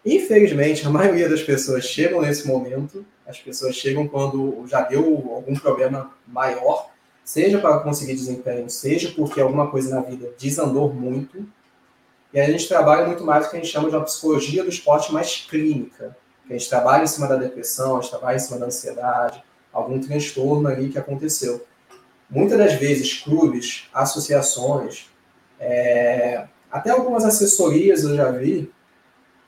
[0.05, 3.05] Infelizmente, a maioria das pessoas chegam nesse momento.
[3.27, 5.03] As pessoas chegam quando já deu
[5.35, 6.89] algum problema maior
[7.29, 11.47] seja para conseguir desempenho, seja porque alguma coisa na vida desandou muito.
[12.33, 14.63] E aí a gente trabalha muito mais o que a gente chama de uma psicologia
[14.63, 16.17] do esporte mais clínica.
[16.47, 19.43] Que a gente trabalha em cima da depressão, a gente trabalha em cima da ansiedade,
[19.71, 21.63] algum transtorno ali que aconteceu.
[22.27, 25.07] Muitas das vezes, clubes, associações,
[25.59, 28.73] é, até algumas assessorias eu já vi,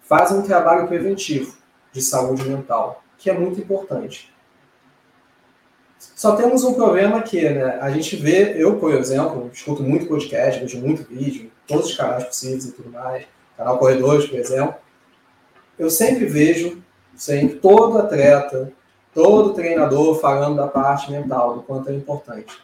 [0.04, 1.58] fazem um trabalho preventivo
[1.92, 4.32] de saúde mental, que é muito importante.
[6.16, 10.60] Só temos um problema que né, a gente vê, eu, por exemplo, escuto muito podcast,
[10.60, 13.26] vejo muito vídeo, todos os canais possíveis e tudo mais,
[13.56, 14.76] canal Corredores, por exemplo.
[15.78, 16.82] Eu sempre vejo,
[17.16, 18.72] sempre, todo atleta,
[19.14, 22.58] todo treinador falando da parte mental, do quanto é importante.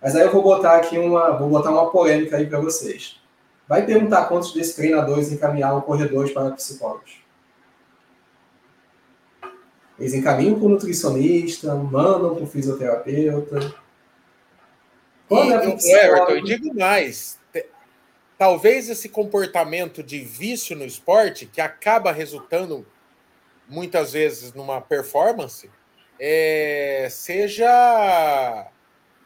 [0.00, 3.20] Mas aí eu vou botar aqui uma, vou botar uma polêmica aí para vocês.
[3.68, 7.25] Vai perguntar quantos desses treinadores encaminharam corredores para psicólogos.
[9.98, 13.74] Eles encaminham para o nutricionista, mandam para o fisioterapeuta.
[15.28, 17.38] Quando é e, Everton, eu digo mais.
[18.38, 22.86] Talvez esse comportamento de vício no esporte, que acaba resultando
[23.66, 25.70] muitas vezes numa performance,
[26.20, 28.70] é, seja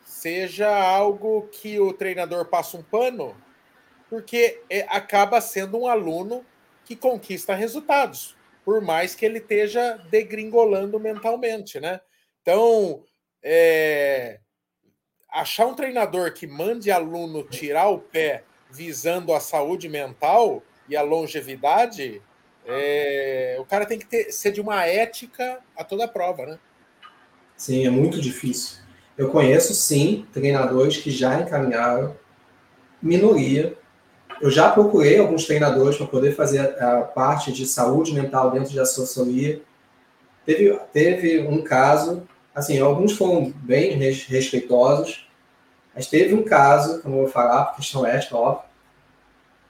[0.04, 3.34] seja algo que o treinador passa um pano,
[4.08, 6.44] porque é, acaba sendo um aluno
[6.84, 12.00] que conquista resultados por mais que ele esteja degringolando mentalmente, né?
[12.42, 13.04] Então,
[13.42, 14.40] é,
[15.30, 21.02] achar um treinador que mande aluno tirar o pé visando a saúde mental e a
[21.02, 22.22] longevidade,
[22.66, 26.58] é, o cara tem que ter, ser de uma ética a toda prova, né?
[27.56, 28.78] Sim, é muito difícil.
[29.16, 32.16] Eu conheço, sim, treinadores que já encaminharam
[33.02, 33.76] minoria
[34.40, 38.80] eu já procurei alguns treinadores para poder fazer a, parte de saúde mental dentro de
[38.80, 39.60] assessoria.
[40.46, 45.28] Teve, teve um caso, assim, alguns foram bem respeitosos,
[45.94, 48.64] mas teve um caso, que eu não vou falar por questão ética, óbvio,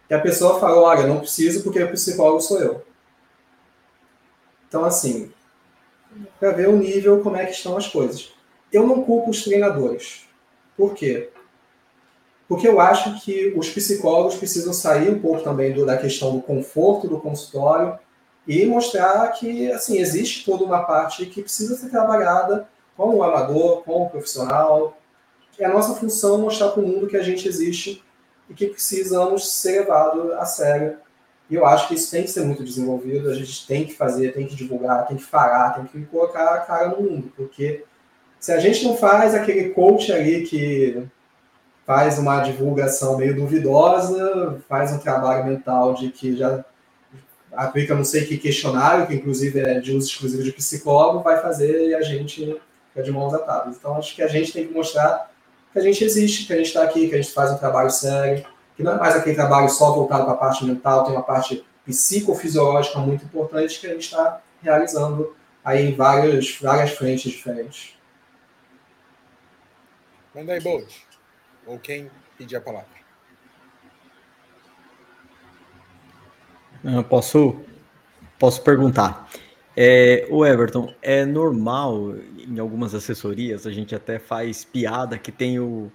[0.07, 2.85] que a pessoa falou, olha, não preciso porque o psicólogo sou eu.
[4.69, 5.33] Então, assim,
[6.39, 8.33] para ver o nível, como é que estão as coisas.
[8.73, 10.27] Eu não culpo os treinadores.
[10.77, 11.31] Por quê?
[12.51, 16.43] Porque eu acho que os psicólogos precisam sair um pouco também do, da questão do
[16.43, 17.97] conforto do consultório
[18.45, 23.85] e mostrar que assim existe toda uma parte que precisa ser trabalhada com o amador,
[23.85, 24.99] com o profissional.
[25.61, 28.03] É a nossa função mostrar para o mundo que a gente existe
[28.49, 30.97] e que precisamos ser levado a sério.
[31.49, 34.35] E eu acho que isso tem que ser muito desenvolvido, a gente tem que fazer,
[34.35, 37.85] tem que divulgar, tem que falar, tem que colocar a cara no mundo, porque
[38.41, 41.09] se a gente não faz aquele coach ali que
[41.87, 46.65] faz uma divulgação meio duvidosa, faz um trabalho mental de que já
[47.53, 51.89] aplica não sei que questionário, que inclusive é de uso exclusivo de psicólogo, vai fazer
[51.89, 53.77] e a gente fica de mãos atadas.
[53.77, 55.31] Então acho que a gente tem que mostrar
[55.73, 57.91] que a gente existe, que a gente está aqui, que a gente faz um trabalho
[57.91, 58.45] sério,
[58.77, 61.65] que não é mais aquele trabalho só voltado para a parte mental, tem uma parte
[61.85, 67.97] psicofisiológica muito importante que a gente está realizando aí em várias, várias frentes diferentes.
[70.35, 71.10] Manda aí, Bolt
[71.71, 72.89] ou quem pedir a palavra.
[76.83, 77.61] Eu posso,
[78.39, 79.31] posso perguntar.
[79.77, 85.61] É, o Everton, é normal em algumas assessorias, a gente até faz piada que tem
[85.61, 85.93] o,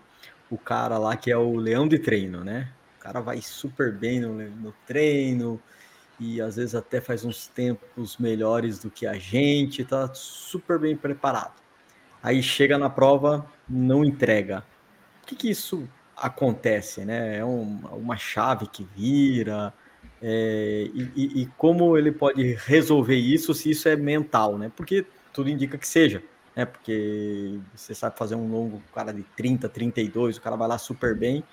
[0.50, 2.72] o cara lá que é o leão de treino, né?
[2.98, 5.62] O cara vai super bem no, no treino
[6.20, 10.96] e às vezes até faz uns tempos melhores do que a gente, tá super bem
[10.96, 11.62] preparado.
[12.24, 14.64] Aí chega na prova, não entrega
[15.26, 17.38] que, que isso acontece, né?
[17.38, 19.74] É um, uma chave que vira,
[20.22, 24.72] é, e, e, como ele pode resolver isso se isso é mental, né?
[24.76, 26.24] Porque tudo indica que seja,
[26.56, 26.66] né?
[26.66, 31.16] Porque você sabe fazer um longo, cara de 30, 32, o cara vai lá super
[31.16, 31.44] bem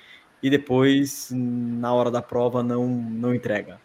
[0.42, 3.78] e depois, na hora da prova, não, não entrega.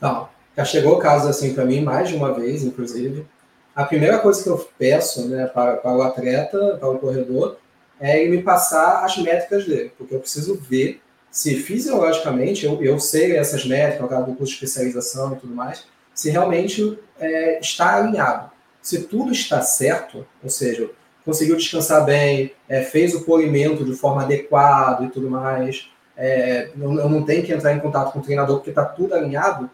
[0.00, 3.26] Não, já chegou casos assim para mim mais de uma vez, inclusive.
[3.74, 7.56] A primeira coisa que eu peço né, para, para o atleta, para o corredor,
[8.00, 12.98] é ele me passar as métricas dele, porque eu preciso ver se fisiologicamente, eu, eu
[12.98, 17.58] sei essas métricas, no caso do curso de especialização e tudo mais, se realmente é,
[17.58, 18.50] está alinhado.
[18.82, 20.90] Se tudo está certo, ou seja,
[21.24, 26.92] conseguiu descansar bem, é, fez o polimento de forma adequada e tudo mais, é, eu,
[26.98, 29.70] eu não tenho que entrar em contato com o treinador porque está tudo alinhado,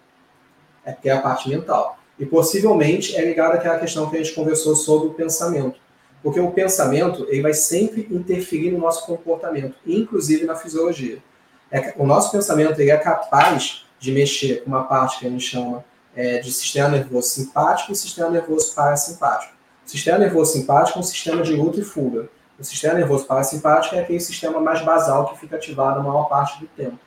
[0.85, 1.99] é porque é a parte mental.
[2.19, 5.81] E possivelmente é ligado àquela questão que a gente conversou sobre o pensamento.
[6.23, 11.23] Porque o pensamento ele vai sempre interferir no nosso comportamento, inclusive na fisiologia.
[11.71, 15.45] É, o nosso pensamento ele é capaz de mexer com uma parte que a gente
[15.45, 19.53] chama é, de sistema nervoso simpático e sistema nervoso parasimpático.
[19.87, 22.29] O sistema nervoso simpático é um sistema de luta e fuga.
[22.59, 26.59] O sistema nervoso parasimpático é aquele sistema mais basal que fica ativado a maior parte
[26.61, 26.99] do tempo.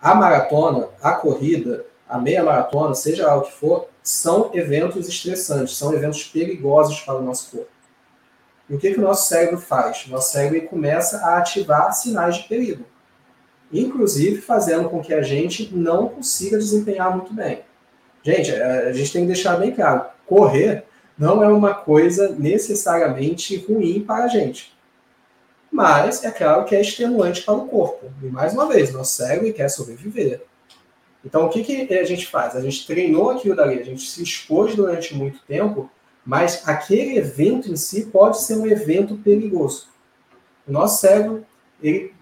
[0.00, 5.76] A maratona, a corrida, a meia maratona, seja lá o que for, são eventos estressantes,
[5.76, 7.73] são eventos perigosos para o nosso corpo.
[8.68, 10.06] E o que, que o nosso cérebro faz?
[10.06, 12.84] O nosso cérebro começa a ativar sinais de perigo.
[13.72, 17.62] inclusive fazendo com que a gente não consiga desempenhar muito bem.
[18.22, 20.84] Gente, a gente tem que deixar bem claro: correr
[21.18, 24.74] não é uma coisa necessariamente ruim para a gente.
[25.70, 28.06] Mas é claro que é extenuante para o corpo.
[28.22, 30.42] E mais uma vez, nosso cérebro quer sobreviver.
[31.24, 32.54] Então, o que, que a gente faz?
[32.54, 35.90] A gente treinou aquilo dali, a gente se expôs durante muito tempo,
[36.24, 39.88] mas aquele evento em si pode ser um evento perigoso.
[40.66, 41.44] O nosso cérebro
[41.82, 42.14] ele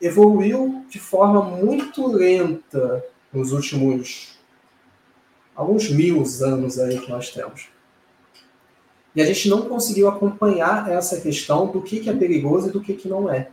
[0.00, 4.38] evoluiu de forma muito lenta nos últimos
[5.54, 7.68] alguns mil anos aí que nós temos.
[9.14, 13.06] E a gente não conseguiu acompanhar essa questão do que, é perigoso e do que,
[13.06, 13.48] não é.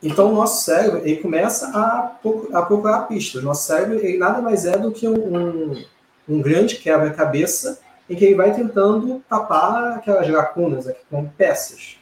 [0.00, 2.16] Então, o nosso cérebro ele começa a,
[2.54, 3.42] a procurar pistas.
[3.42, 5.84] Nosso cérebro ele nada mais é do que um,
[6.28, 7.80] um grande quebra-cabeça
[8.10, 11.96] em que ele vai tentando tapar aquelas lacunas aqui com peças.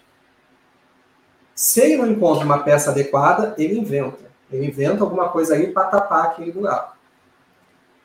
[1.54, 4.24] Se ele não encontra uma peça adequada, ele inventa.
[4.50, 6.96] Ele inventa alguma coisa ali para tapar aquele buraco.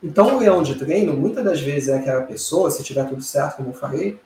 [0.03, 3.55] Então, o leão de treino, muitas das vezes, é aquela pessoa, se tiver tudo certo,
[3.55, 4.19] como eu falei,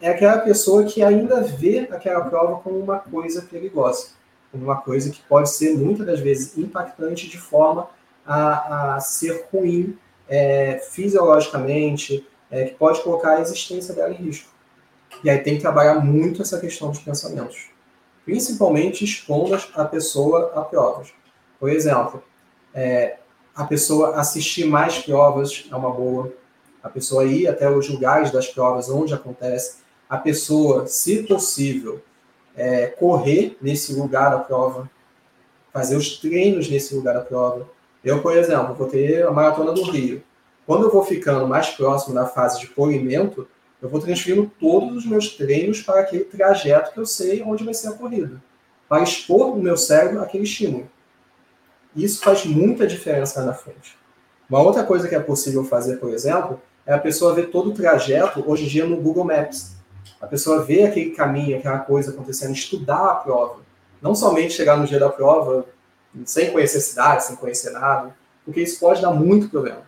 [0.00, 4.08] é aquela pessoa que ainda vê aquela prova como uma coisa perigosa,
[4.50, 7.88] como uma coisa que pode ser, muitas das vezes, impactante de forma
[8.26, 9.96] a, a ser ruim
[10.28, 14.48] é, fisiologicamente, é, que pode colocar a existência dela em risco.
[15.22, 17.70] E aí tem que trabalhar muito essa questão dos pensamentos,
[18.24, 21.12] principalmente expondo a pessoa a provas.
[21.58, 22.22] Por exemplo,
[22.74, 23.18] é,
[23.54, 26.32] a pessoa assistir mais provas é uma boa.
[26.82, 29.78] A pessoa ir até os lugares das provas onde acontece.
[30.08, 32.00] A pessoa, se possível,
[32.54, 34.88] é, correr nesse lugar da prova,
[35.72, 37.68] fazer os treinos nesse lugar da prova.
[38.04, 40.22] Eu, por exemplo, vou ter a maratona do Rio.
[40.68, 43.48] Quando eu vou ficando mais próximo da fase de polimento,
[43.80, 47.72] eu vou transferindo todos os meus treinos para aquele trajeto que eu sei onde vai
[47.72, 48.42] ser a corrida,
[48.86, 50.86] para expor o meu cérebro aquele estímulo.
[51.96, 53.96] Isso faz muita diferença na frente.
[54.46, 57.74] Uma outra coisa que é possível fazer, por exemplo, é a pessoa ver todo o
[57.74, 59.74] trajeto, hoje em dia, no Google Maps.
[60.20, 63.62] A pessoa vê aquele caminho, aquela coisa acontecendo, estudar a prova.
[64.02, 65.64] Não somente chegar no dia da prova
[66.26, 68.14] sem conhecer a cidade, sem conhecer nada,
[68.44, 69.87] porque isso pode dar muito problema.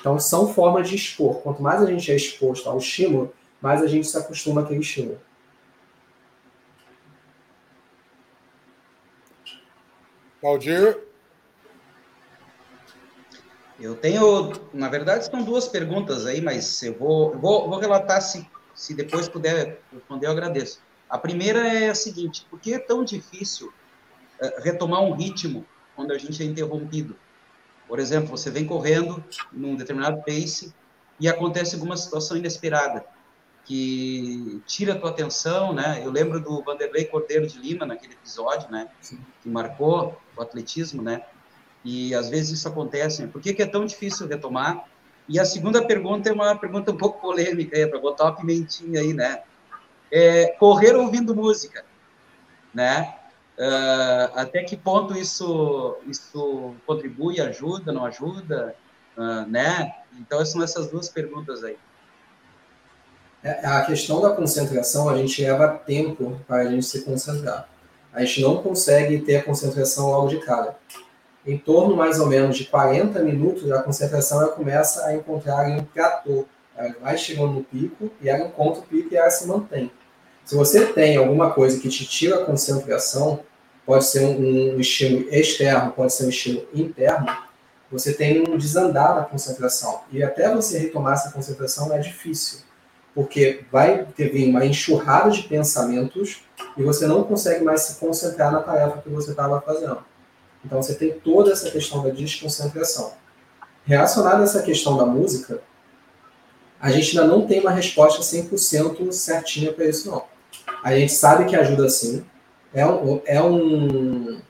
[0.00, 1.42] Então, são formas de expor.
[1.42, 5.20] Quanto mais a gente é exposto ao estímulo, mais a gente se acostuma àquele estímulo.
[10.42, 10.98] Valdir?
[13.78, 18.22] Eu tenho, na verdade, são duas perguntas aí, mas eu vou, eu vou, vou relatar
[18.22, 20.80] se, se depois puder responder, eu agradeço.
[21.10, 23.68] A primeira é a seguinte: por que é tão difícil
[24.40, 27.16] uh, retomar um ritmo quando a gente é interrompido?
[27.88, 29.22] Por exemplo, você vem correndo
[29.52, 30.74] num determinado pace
[31.20, 33.04] e acontece alguma situação inesperada
[33.66, 36.00] que tira a tua atenção, né?
[36.04, 38.88] Eu lembro do Vanderlei Cordeiro de Lima naquele episódio, né?
[39.42, 41.22] Que marcou o atletismo, né?
[41.84, 43.22] E às vezes isso acontece.
[43.22, 43.28] Né?
[43.28, 44.84] Por que, que é tão difícil retomar?
[45.28, 49.12] E a segunda pergunta é uma pergunta um pouco polêmica, para botar uma pimentinha aí,
[49.12, 49.42] né?
[50.12, 51.84] É, correr ouvindo música,
[52.72, 53.15] né?
[53.58, 58.74] Uh, até que ponto isso isso contribui, ajuda, não ajuda,
[59.16, 59.94] uh, né?
[60.18, 61.76] Então são essas duas perguntas aí.
[63.42, 67.68] É, a questão da concentração, a gente leva tempo para a gente se concentrar.
[68.12, 70.76] A gente não consegue ter a concentração logo de cara
[71.46, 75.84] em torno mais ou menos de 40 minutos, a concentração ela começa a encontrar um
[75.84, 76.44] platô.
[76.76, 79.90] Ela vai chegando no pico e ela encontra o pico e ela se mantém.
[80.44, 83.40] Se você tem alguma coisa que te tira a concentração,
[83.86, 87.26] pode ser um, um estímulo externo, pode ser um estímulo interno,
[87.90, 90.00] você tem um desandar na concentração.
[90.10, 92.60] E até você retomar essa concentração é difícil,
[93.14, 96.42] porque vai ter uma enxurrada de pensamentos
[96.76, 100.04] e você não consegue mais se concentrar na tarefa que você estava fazendo.
[100.64, 103.12] Então você tem toda essa questão da desconcentração.
[103.84, 105.62] Relacionada a essa questão da música,
[106.80, 110.24] a gente ainda não tem uma resposta 100% certinha para isso, não.
[110.82, 112.24] A gente sabe que ajuda sim.
[112.76, 114.40] É um, é um,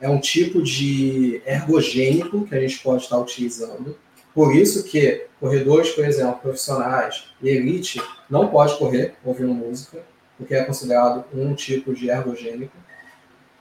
[0.00, 3.96] é um tipo de ergogênico que a gente pode estar utilizando.
[4.34, 10.02] Por isso que corredores, por exemplo, profissionais e elite não pode correr ouvindo música,
[10.36, 12.76] porque é considerado um tipo de ergogênico.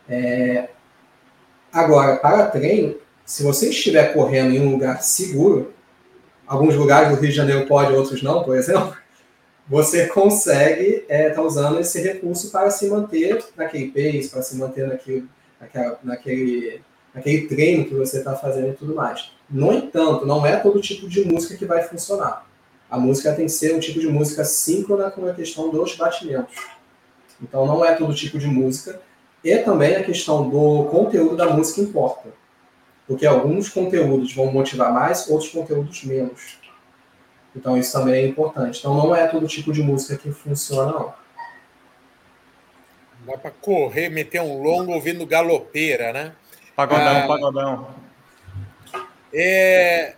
[0.10, 0.70] É,
[1.72, 2.96] Agora, para treino,
[3.26, 5.74] se você estiver correndo em um lugar seguro,
[6.46, 8.94] alguns lugares do Rio de Janeiro pode, outros não, por exemplo,
[9.72, 14.58] você consegue estar é, tá usando esse recurso para se manter naquele pace, para se
[14.58, 15.26] manter naquele,
[16.04, 16.82] naquele,
[17.16, 19.32] naquele treino que você está fazendo e tudo mais.
[19.50, 22.46] No entanto, não é todo tipo de música que vai funcionar.
[22.90, 26.58] A música tem que ser um tipo de música síncrona com a questão dos batimentos.
[27.42, 29.00] Então, não é todo tipo de música
[29.42, 32.28] E também a questão do conteúdo da música importa.
[33.08, 36.60] Porque alguns conteúdos vão motivar mais, outros conteúdos menos.
[37.56, 38.80] Então isso também é importante.
[38.80, 41.14] Então não é todo tipo de música que funciona, não.
[43.26, 46.34] Dá para correr, meter um longo ouvindo galopeira, né?
[46.76, 47.96] Pagodão, ah, pagodão.
[49.34, 50.16] É...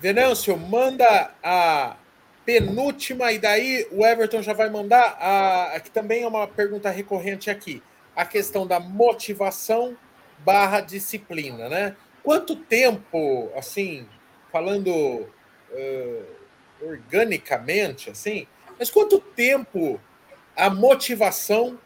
[0.00, 1.96] Venâncio, manda a
[2.44, 7.50] penúltima, e daí o Everton já vai mandar, a, que também é uma pergunta recorrente
[7.50, 7.82] aqui,
[8.16, 9.96] a questão da motivação
[10.38, 11.94] barra disciplina, né?
[12.22, 14.06] Quanto tempo, assim,
[14.50, 15.28] falando
[15.72, 16.24] uh,
[16.82, 18.46] organicamente, assim,
[18.78, 20.00] mas quanto tempo
[20.56, 21.78] a motivação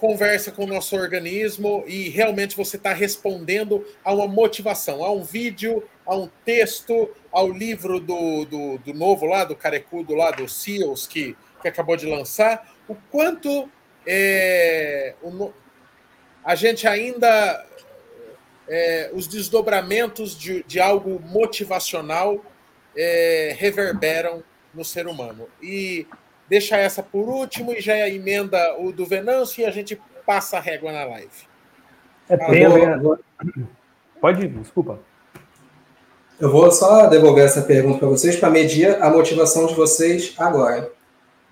[0.00, 5.22] conversa com o nosso organismo e realmente você está respondendo a uma motivação, a um
[5.22, 10.48] vídeo, a um texto, ao livro do, do, do novo lá, do Carecudo lá, do
[10.48, 13.70] SEALS, que, que acabou de lançar, o quanto
[14.06, 15.52] é, o,
[16.44, 17.66] a gente ainda.
[18.72, 22.40] É, os desdobramentos de, de algo motivacional
[22.96, 24.42] é, reverberam
[24.74, 25.48] no ser humano.
[25.62, 26.06] E
[26.48, 30.60] deixa essa por último e já emenda o do Venâncio e a gente passa a
[30.60, 31.50] régua na live.
[32.28, 33.20] É agora.
[34.20, 35.00] Pode ir, desculpa.
[36.38, 40.90] Eu vou só devolver essa pergunta para vocês para medir a motivação de vocês agora.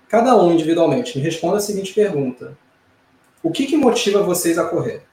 [0.07, 2.57] Cada um individualmente me responda a seguinte pergunta:
[3.43, 5.03] O que, que motiva vocês a correr?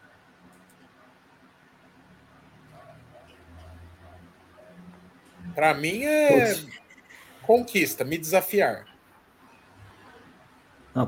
[5.56, 6.66] Para mim é Todos.
[7.40, 8.84] conquista, me desafiar.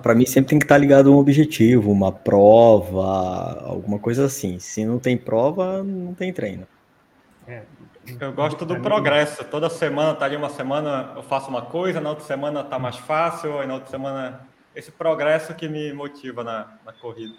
[0.03, 4.59] Para mim sempre tem que estar ligado a um objetivo, uma prova, alguma coisa assim.
[4.59, 6.67] Se não tem prova, não tem treino.
[7.47, 7.63] É,
[8.19, 9.45] eu gosto do progresso.
[9.45, 12.97] Toda semana tá ali uma semana eu faço uma coisa, na outra semana tá mais
[12.97, 17.35] fácil, aí na outra semana esse progresso que me motiva na, na corrida.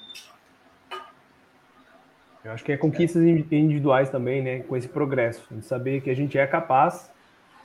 [2.44, 4.60] Eu acho que é conquistas individuais também, né?
[4.60, 7.12] Com esse progresso, de saber que a gente é capaz.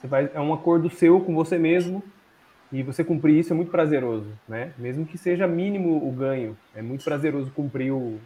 [0.00, 2.02] Você é um acordo seu com você mesmo
[2.72, 4.72] e você cumprir isso é muito prazeroso, né?
[4.76, 8.18] Mesmo que seja mínimo o ganho, é muito prazeroso cumprir o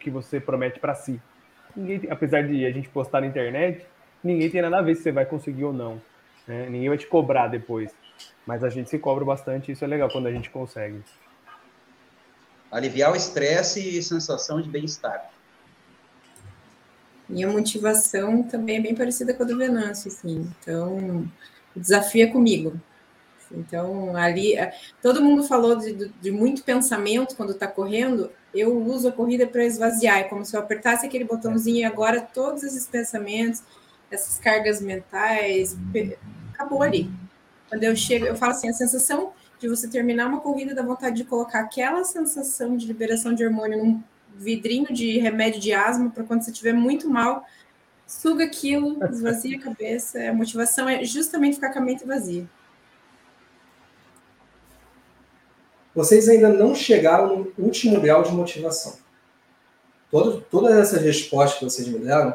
[0.00, 1.20] que você promete para si.
[1.76, 3.86] Ninguém, apesar de a gente postar na internet,
[4.22, 6.00] ninguém tem nada a ver se você vai conseguir ou não.
[6.46, 6.68] Né?
[6.68, 7.94] Ninguém vai te cobrar depois.
[8.46, 11.00] Mas a gente se cobra bastante, isso é legal quando a gente consegue.
[12.70, 15.33] Aliviar o estresse e sensação de bem-estar.
[17.28, 20.50] Minha motivação também é bem parecida com a do Venâncio, assim.
[20.60, 21.28] Então,
[21.74, 22.78] o desafio é comigo.
[23.50, 28.30] Então, ali, é, todo mundo falou de, de muito pensamento quando está correndo.
[28.52, 30.18] Eu uso a corrida para esvaziar.
[30.18, 33.62] É como se eu apertasse aquele botãozinho e agora todos esses pensamentos,
[34.10, 35.76] essas cargas mentais,
[36.52, 37.10] acabou ali.
[37.68, 41.16] Quando eu chego, eu falo assim: a sensação de você terminar uma corrida dá vontade
[41.16, 44.02] de colocar aquela sensação de liberação de hormônio num
[44.34, 47.44] vidrinho de remédio de asma para quando você estiver muito mal,
[48.06, 50.28] suga aquilo, esvazia a cabeça.
[50.28, 52.46] A motivação é justamente ficar com a mente vazia.
[55.94, 58.94] vocês ainda não chegaram no último grau de motivação.
[60.10, 62.34] Todo, todas essas respostas que vocês me deram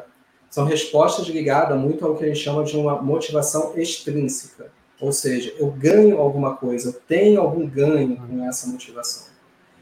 [0.50, 4.72] são respostas ligadas muito ao que a gente chama de uma motivação extrínseca.
[5.00, 9.29] Ou seja, eu ganho alguma coisa, eu tenho algum ganho com essa motivação.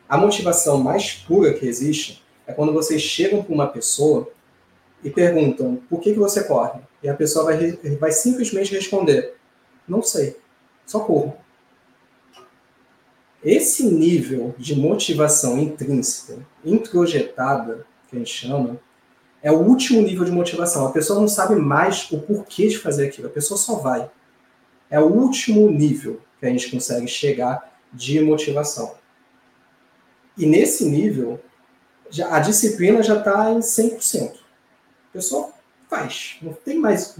[0.10, 4.32] A motivação mais pura que existe é quando vocês chegam para uma pessoa
[5.04, 6.80] e perguntam por que, que você corre?
[7.04, 9.36] E a pessoa vai, vai simplesmente responder:
[9.88, 10.38] não sei,
[10.86, 11.36] só corro.
[13.44, 18.80] Esse nível de motivação intrínseca, introjetada, que a gente chama,
[19.44, 20.88] é o último nível de motivação.
[20.88, 24.10] A pessoa não sabe mais o porquê de fazer aquilo, a pessoa só vai.
[24.90, 28.96] É o último nível que a gente consegue chegar de motivação.
[30.38, 31.40] E nesse nível,
[32.30, 34.34] a disciplina já está em 100%.
[34.34, 35.50] A pessoa
[35.90, 37.16] faz, não tem mais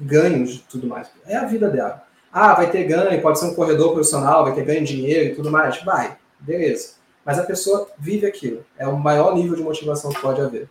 [0.00, 1.08] ganhos de tudo mais.
[1.26, 2.06] É a vida dela.
[2.32, 5.34] Ah, vai ter ganho, pode ser um corredor profissional, vai ter ganho de dinheiro e
[5.34, 5.82] tudo mais.
[5.82, 6.94] Vai, beleza.
[7.24, 8.64] Mas a pessoa vive aquilo.
[8.78, 10.68] É o maior nível de motivação que pode haver.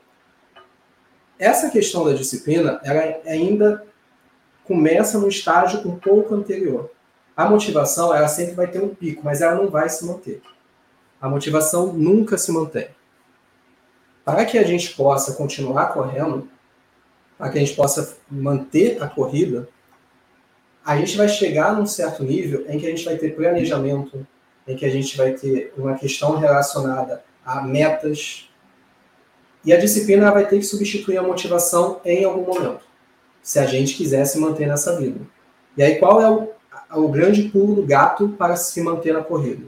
[1.38, 3.86] Essa questão da disciplina, ela ainda
[4.64, 6.92] começa no estágio um pouco anterior.
[7.36, 10.42] A motivação, ela sempre vai ter um pico, mas ela não vai se manter.
[11.22, 12.88] A motivação nunca se mantém.
[14.26, 16.50] Para que a gente possa continuar correndo,
[17.38, 19.70] para que a gente possa manter a corrida,
[20.84, 24.26] a gente vai chegar num certo nível em que a gente vai ter planejamento,
[24.68, 28.50] em que a gente vai ter uma questão relacionada a metas,
[29.64, 32.84] e a disciplina vai ter que substituir a motivação em algum momento,
[33.44, 35.20] se a gente quiser se manter nessa vida.
[35.78, 36.50] E aí, qual é o,
[37.04, 39.68] o grande pulo do gato para se manter na corrida?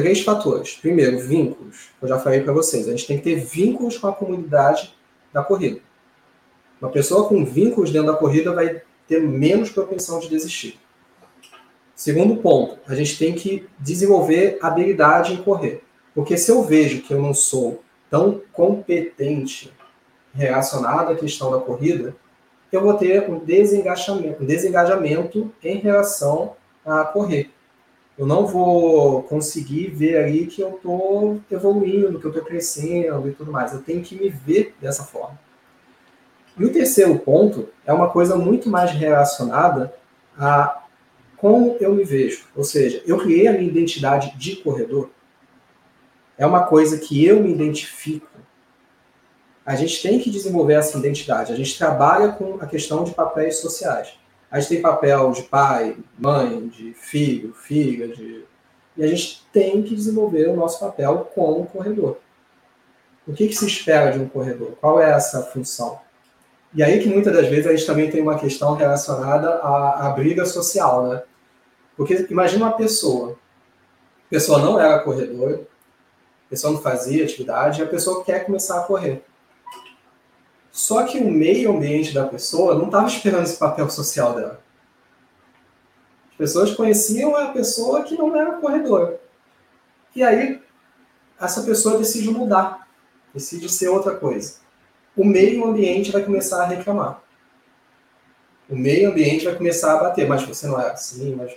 [0.00, 0.74] Três fatores.
[0.74, 1.88] Primeiro, vínculos.
[2.00, 4.94] Eu já falei para vocês, a gente tem que ter vínculos com a comunidade
[5.32, 5.80] da corrida.
[6.80, 10.78] Uma pessoa com vínculos dentro da corrida vai ter menos propensão de desistir.
[11.96, 15.82] Segundo ponto, a gente tem que desenvolver habilidade em correr.
[16.14, 19.72] Porque se eu vejo que eu não sou tão competente
[20.32, 22.14] relacionado à questão da corrida,
[22.70, 26.54] eu vou ter um desengajamento, um desengajamento em relação
[26.86, 27.50] a correr.
[28.18, 33.32] Eu não vou conseguir ver ali que eu estou evoluindo, que eu estou crescendo e
[33.32, 33.72] tudo mais.
[33.72, 35.38] Eu tenho que me ver dessa forma.
[36.58, 39.94] E o terceiro ponto é uma coisa muito mais relacionada
[40.36, 40.82] a
[41.36, 42.46] como eu me vejo.
[42.56, 45.10] Ou seja, eu criei a minha identidade de corredor.
[46.36, 48.26] É uma coisa que eu me identifico.
[49.64, 51.52] A gente tem que desenvolver essa identidade.
[51.52, 54.18] A gente trabalha com a questão de papéis sociais.
[54.50, 58.44] A gente tem papel de pai, mãe, de filho, filha, de...
[58.96, 62.18] e a gente tem que desenvolver o nosso papel como corredor.
[63.26, 64.72] O que, que se espera de um corredor?
[64.80, 66.00] Qual é essa função?
[66.74, 70.10] E aí que muitas das vezes a gente também tem uma questão relacionada à, à
[70.10, 71.22] briga social, né?
[71.96, 73.32] Porque imagina uma pessoa,
[74.26, 75.62] a pessoa não era corredora,
[76.46, 79.22] a pessoa não fazia atividade, e a pessoa quer começar a correr.
[80.78, 84.60] Só que o meio ambiente da pessoa não estava esperando esse papel social dela.
[86.30, 89.20] As pessoas conheciam a pessoa que não era corredora.
[90.14, 90.62] E aí,
[91.40, 92.86] essa pessoa decide mudar,
[93.34, 94.68] decide ser outra coisa
[95.18, 97.20] o meio ambiente vai começar a reclamar.
[98.70, 101.56] O meio ambiente vai começar a bater, mas você não é assim, mas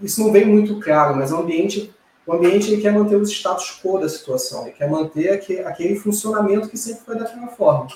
[0.00, 1.94] isso não vem muito claro, mas o ambiente,
[2.26, 5.32] o ambiente quer manter o status quo da situação, ele quer manter
[5.66, 7.88] aquele funcionamento que sempre foi daquela forma.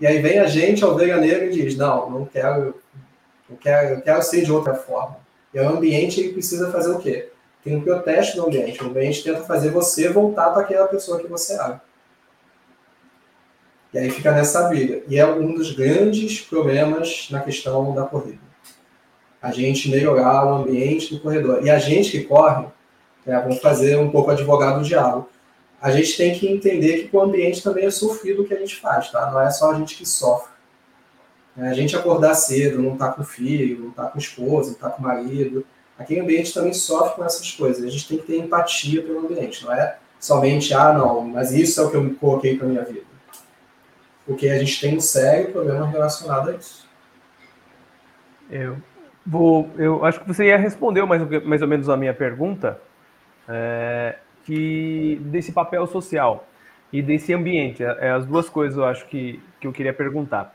[0.00, 2.74] E aí vem a gente, a ovelha negra, e diz: não, não quero,
[3.48, 5.16] não quero, eu quero ser de outra forma.
[5.52, 7.30] E o ambiente ele precisa fazer o quê?
[7.62, 8.82] Tem um protesto do ambiente.
[8.82, 11.80] O ambiente tenta fazer você voltar para aquela pessoa que você era.
[13.94, 15.02] E aí fica nessa briga.
[15.08, 18.42] E é um dos grandes problemas na questão da corrida.
[19.40, 21.64] A gente melhorar o ambiente do corredor.
[21.64, 22.66] E a gente que corre,
[23.24, 25.28] né, vamos fazer um pouco advogado do diabo.
[25.84, 28.76] A gente tem que entender que o ambiente também é sofrido o que a gente
[28.76, 29.30] faz, tá?
[29.30, 30.52] Não é só a gente que sofre.
[31.56, 34.90] É, a gente acordar cedo, não tá com filho, não tá com esposa, não tá
[34.90, 35.64] com marido.
[35.98, 37.84] Aquele ambiente também sofre com essas coisas.
[37.84, 39.64] A gente tem que ter empatia pelo ambiente.
[39.64, 43.14] Não é somente, ah, não, mas isso é o que eu coloquei para minha vida
[44.26, 46.88] porque a gente tem um sério problema relacionado a isso.
[48.50, 48.76] Eu
[49.24, 52.80] vou, eu acho que você ia responder mais, mais ou menos a minha pergunta,
[53.48, 56.46] é, que desse papel social
[56.92, 60.54] e desse ambiente, é, é, as duas coisas eu acho que, que eu queria perguntar.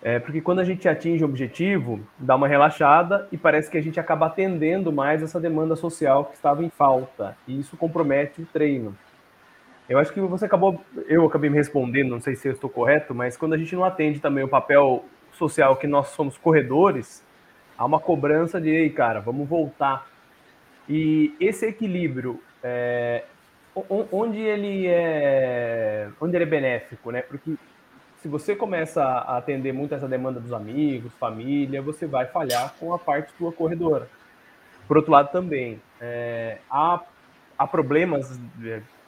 [0.00, 3.82] É, porque quando a gente atinge o objetivo, dá uma relaxada e parece que a
[3.82, 7.36] gente acaba atendendo mais essa demanda social que estava em falta.
[7.48, 8.96] E isso compromete o treino.
[9.88, 13.14] Eu acho que você acabou, eu acabei me respondendo, não sei se eu estou correto,
[13.14, 17.24] mas quando a gente não atende também o papel social que nós somos corredores,
[17.76, 20.06] há uma cobrança de, ei, cara, vamos voltar.
[20.88, 23.24] E esse equilíbrio, é,
[24.10, 27.22] onde ele é, onde ele é benéfico, né?
[27.22, 27.54] Porque
[28.20, 32.92] se você começa a atender muito essa demanda dos amigos, família, você vai falhar com
[32.92, 34.08] a parte sua corredora.
[34.86, 37.00] Por outro lado, também é, há,
[37.56, 38.38] há problemas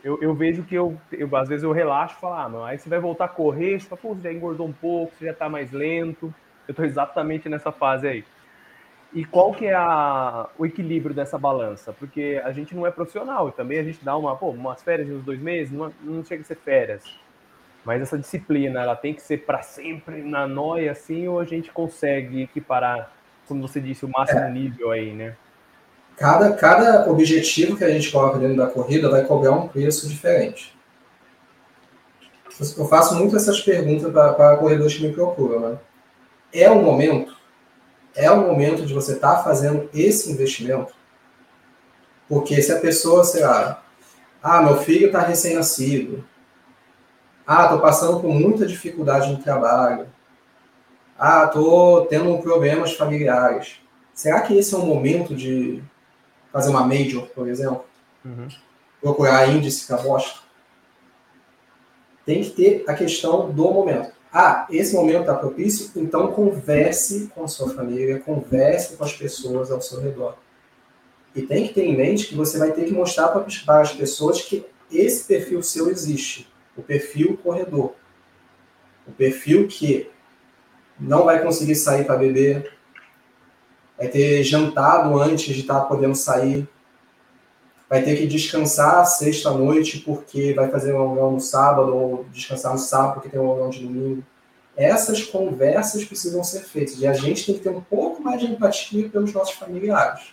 [0.03, 2.79] eu, eu vejo que eu, eu, às vezes eu relaxo e falo, ah, não, aí
[2.79, 5.35] você vai voltar a correr, você fala, pô, você já engordou um pouco, você já
[5.35, 6.35] tá mais lento.
[6.67, 8.25] Eu tô exatamente nessa fase aí.
[9.13, 11.93] E qual que é a, o equilíbrio dessa balança?
[11.93, 15.09] Porque a gente não é profissional e também a gente dá uma, pô, umas férias
[15.09, 17.03] de uns dois meses, não, não chega a ser férias.
[17.85, 21.73] Mas essa disciplina, ela tem que ser para sempre na noia, assim, ou a gente
[21.73, 23.11] consegue equiparar,
[23.49, 24.51] como você disse, o máximo é.
[24.51, 25.35] nível aí, né?
[26.21, 30.79] cada, cada objetivo que a gente coloca dentro da corrida vai cobrar um preço diferente.
[32.77, 35.61] Eu faço muito essas perguntas para corredores que me procuram.
[35.61, 35.79] Né?
[36.53, 37.35] É o momento?
[38.21, 40.93] É o momento de você estar tá fazendo esse investimento?
[42.29, 43.83] Porque se a pessoa, sei lá,
[44.43, 46.25] ah, meu filho está recém-nascido,
[47.47, 50.07] ah, estou passando por muita dificuldade no trabalho,
[51.19, 53.81] ah, estou tendo problemas familiares.
[54.15, 55.83] Será que esse é o momento de,
[56.53, 57.85] fazer uma major, por exemplo,
[58.25, 58.49] uhum.
[59.01, 60.41] procurar índice que bosta.
[62.27, 64.13] Tem que ter a questão do momento.
[64.33, 69.71] Ah, esse momento está propício, então converse com a sua família, converse com as pessoas
[69.71, 70.37] ao seu redor.
[71.35, 74.43] E tem que ter em mente que você vai ter que mostrar para as pessoas
[74.43, 76.49] que esse perfil seu existe.
[76.77, 77.95] O perfil corredor.
[79.07, 80.09] O perfil que
[80.99, 82.73] não vai conseguir sair para beber,
[83.97, 86.69] vai ter jantado antes de estar tá podendo sair,
[87.91, 92.79] vai ter que descansar sexta-noite porque vai fazer um aulão no sábado, ou descansar no
[92.79, 94.23] sábado porque tem um aulão de domingo.
[94.77, 98.47] Essas conversas precisam ser feitas e a gente tem que ter um pouco mais de
[98.47, 100.33] empatia pelos nossos familiares.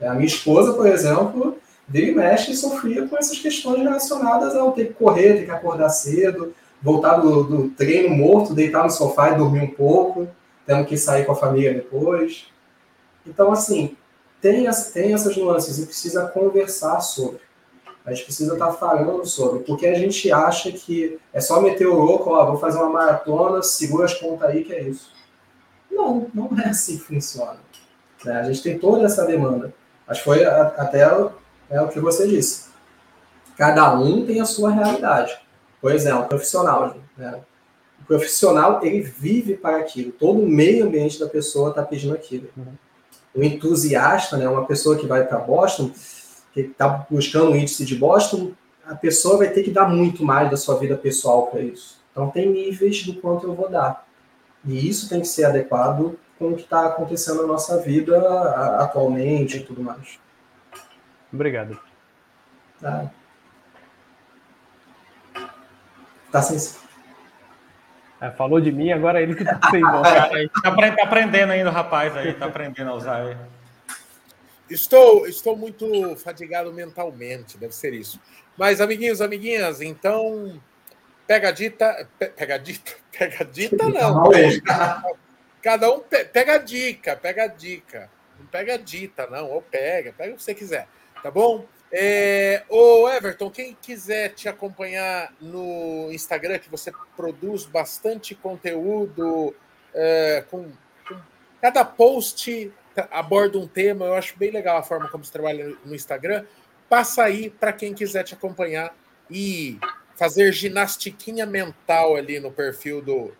[0.00, 1.58] A minha esposa, por exemplo,
[1.88, 5.50] vira e mexe e sofria com essas questões relacionadas ao ter que correr, ter que
[5.50, 10.28] acordar cedo, voltar do, do treino morto, deitar no sofá e dormir um pouco,
[10.64, 12.46] tendo que sair com a família depois.
[13.26, 13.96] Então, assim,
[14.42, 17.40] tem, tem essas nuances e precisa conversar sobre.
[18.04, 21.86] A gente precisa estar tá falando sobre, porque a gente acha que é só meter
[21.86, 25.12] o louco, ó, vou fazer uma maratona, segura as contas aí, que é isso.
[25.88, 27.60] Não, não é assim que funciona.
[28.24, 28.40] Né?
[28.40, 29.72] A gente tem toda essa demanda.
[30.06, 31.02] Mas foi até
[31.70, 32.70] é o que você disse.
[33.56, 35.38] Cada um tem a sua realidade.
[35.80, 36.96] Por exemplo, profissional.
[37.16, 37.40] Né?
[38.00, 40.10] O profissional, ele vive para aquilo.
[40.10, 42.48] Todo o meio ambiente da pessoa está pedindo aquilo.
[42.56, 42.74] Uhum
[43.34, 45.90] o entusiasta, né, uma pessoa que vai para Boston,
[46.52, 48.52] que está buscando o índice de Boston,
[48.86, 52.00] a pessoa vai ter que dar muito mais da sua vida pessoal para isso.
[52.10, 54.06] Então, tem níveis do quanto eu vou dar.
[54.64, 58.18] E isso tem que ser adequado com o que está acontecendo na nossa vida
[58.78, 60.18] atualmente e tudo mais.
[61.32, 61.78] Obrigado.
[62.80, 63.10] Tá.
[66.30, 66.58] Tá sem.
[68.22, 70.06] É, falou de mim, agora ele que tá sem voz.
[70.62, 73.36] tá aprendendo ainda o rapaz aí, tá aprendendo a usar aí.
[74.70, 78.20] Estou, estou muito fadigado mentalmente, deve ser isso.
[78.56, 80.60] Mas, amiguinhos, amiguinhas, então.
[81.26, 82.08] Pega a dita.
[82.16, 82.92] Pega a dita?
[83.18, 84.30] Pega a dita, não.
[85.60, 88.10] Cada um pega a dica, pega a dica.
[88.38, 89.50] Não pega a dita, não.
[89.50, 90.86] Ou pega, pega o que você quiser.
[91.22, 91.66] Tá bom?
[91.92, 92.62] É,
[93.16, 99.54] Everton, quem quiser te acompanhar no Instagram, que você produz bastante conteúdo,
[99.94, 100.70] é, com,
[101.06, 101.16] com,
[101.60, 102.72] cada post
[103.10, 106.44] aborda um tema, eu acho bem legal a forma como você trabalha no Instagram.
[106.88, 108.94] Passa aí para quem quiser te acompanhar
[109.30, 109.78] e
[110.16, 113.32] fazer ginastiquinha mental ali no perfil do,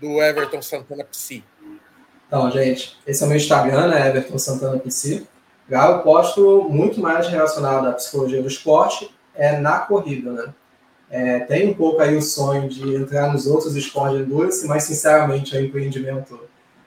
[0.00, 1.44] do Everton Santana Psi.
[2.26, 4.08] Então, gente, esse é o meu Instagram, né?
[4.08, 5.26] Everton Santana Psi.
[5.68, 10.54] Já eu posto muito mais relacionado à psicologia do esporte é na corrida, né?
[11.10, 15.56] É, tem um pouco aí o sonho de entrar nos outros esportes endurance, mas sinceramente
[15.56, 16.38] é um empreendimento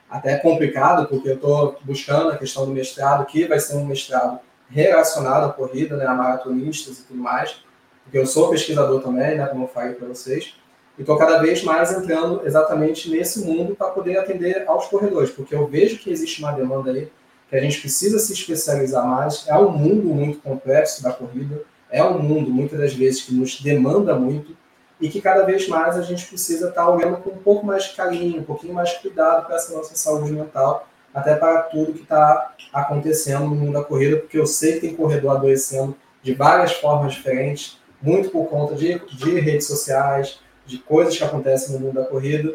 [0.08, 4.38] até complicado, porque eu estou buscando a questão do mestrado, que vai ser um mestrado
[4.68, 7.64] relacionado à corrida, né, a maratonistas e tudo mais,
[8.04, 10.54] porque eu sou pesquisador também, né, como eu falei para vocês,
[10.98, 15.54] e estou cada vez mais entrando exatamente nesse mundo para poder atender aos corredores, porque
[15.54, 17.10] eu vejo que existe uma demanda aí
[17.52, 19.46] que a gente precisa se especializar mais.
[19.46, 21.60] É um mundo muito complexo da corrida,
[21.90, 24.56] é um mundo, muitas das vezes, que nos demanda muito
[24.98, 27.94] e que cada vez mais a gente precisa estar olhando com um pouco mais de
[27.94, 32.04] carinho, um pouquinho mais de cuidado para essa nossa saúde mental, até para tudo que
[32.04, 36.72] está acontecendo no mundo da corrida, porque eu sei que tem corredor adoecendo de várias
[36.72, 41.96] formas diferentes, muito por conta de, de redes sociais, de coisas que acontecem no mundo
[41.96, 42.54] da corrida.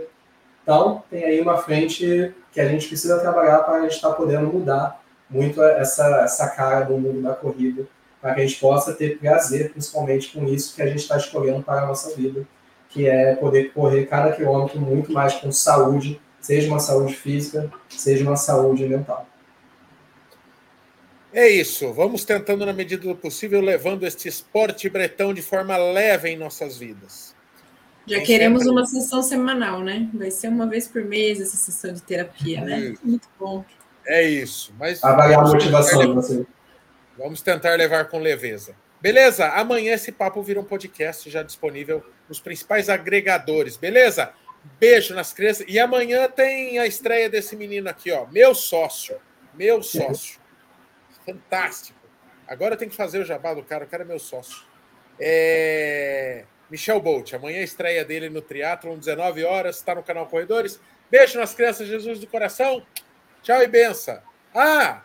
[0.67, 4.15] Então, tem aí uma frente que a gente precisa trabalhar para a gente estar tá
[4.15, 7.87] podendo mudar muito essa, essa cara do mundo da corrida,
[8.21, 11.63] para que a gente possa ter prazer, principalmente com isso que a gente está escolhendo
[11.63, 12.45] para a nossa vida,
[12.89, 18.25] que é poder correr cada quilômetro muito mais com saúde, seja uma saúde física, seja
[18.25, 19.25] uma saúde mental.
[21.31, 26.27] É isso, vamos tentando, na medida do possível, levando este esporte bretão de forma leve
[26.27, 27.26] em nossas vidas.
[28.07, 30.09] Já queremos uma sessão semanal, né?
[30.13, 32.95] Vai ser uma vez por mês essa sessão de terapia, né?
[32.95, 33.65] É Muito bom.
[34.05, 34.73] É isso.
[34.79, 36.45] Mas Avaliar a motivação de você.
[37.17, 38.73] Vamos tentar levar com leveza.
[39.01, 39.49] Beleza?
[39.49, 43.75] Amanhã esse papo vira um podcast já disponível nos principais agregadores.
[43.75, 44.31] Beleza?
[44.79, 45.65] Beijo nas crianças.
[45.67, 48.25] E amanhã tem a estreia desse menino aqui, ó.
[48.27, 49.17] Meu sócio.
[49.53, 50.39] Meu sócio.
[51.25, 51.99] Fantástico.
[52.47, 53.83] Agora eu tenho que fazer o jabá do cara.
[53.83, 54.63] O cara é meu sócio.
[55.19, 56.45] É.
[56.69, 57.33] Michel Bolt.
[57.33, 60.79] Amanhã estreia dele no Triathlon, 19 horas, está no canal Corredores.
[61.09, 62.85] Beijo nas crianças, Jesus do coração.
[63.41, 64.21] Tchau e benção.
[64.53, 65.03] Ah,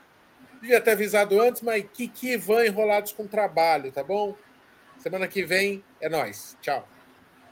[0.61, 4.37] devia ter avisado antes, mas Kiki e Van enrolados com trabalho, tá bom?
[4.99, 6.57] Semana que vem é nós.
[6.61, 6.89] Tchau.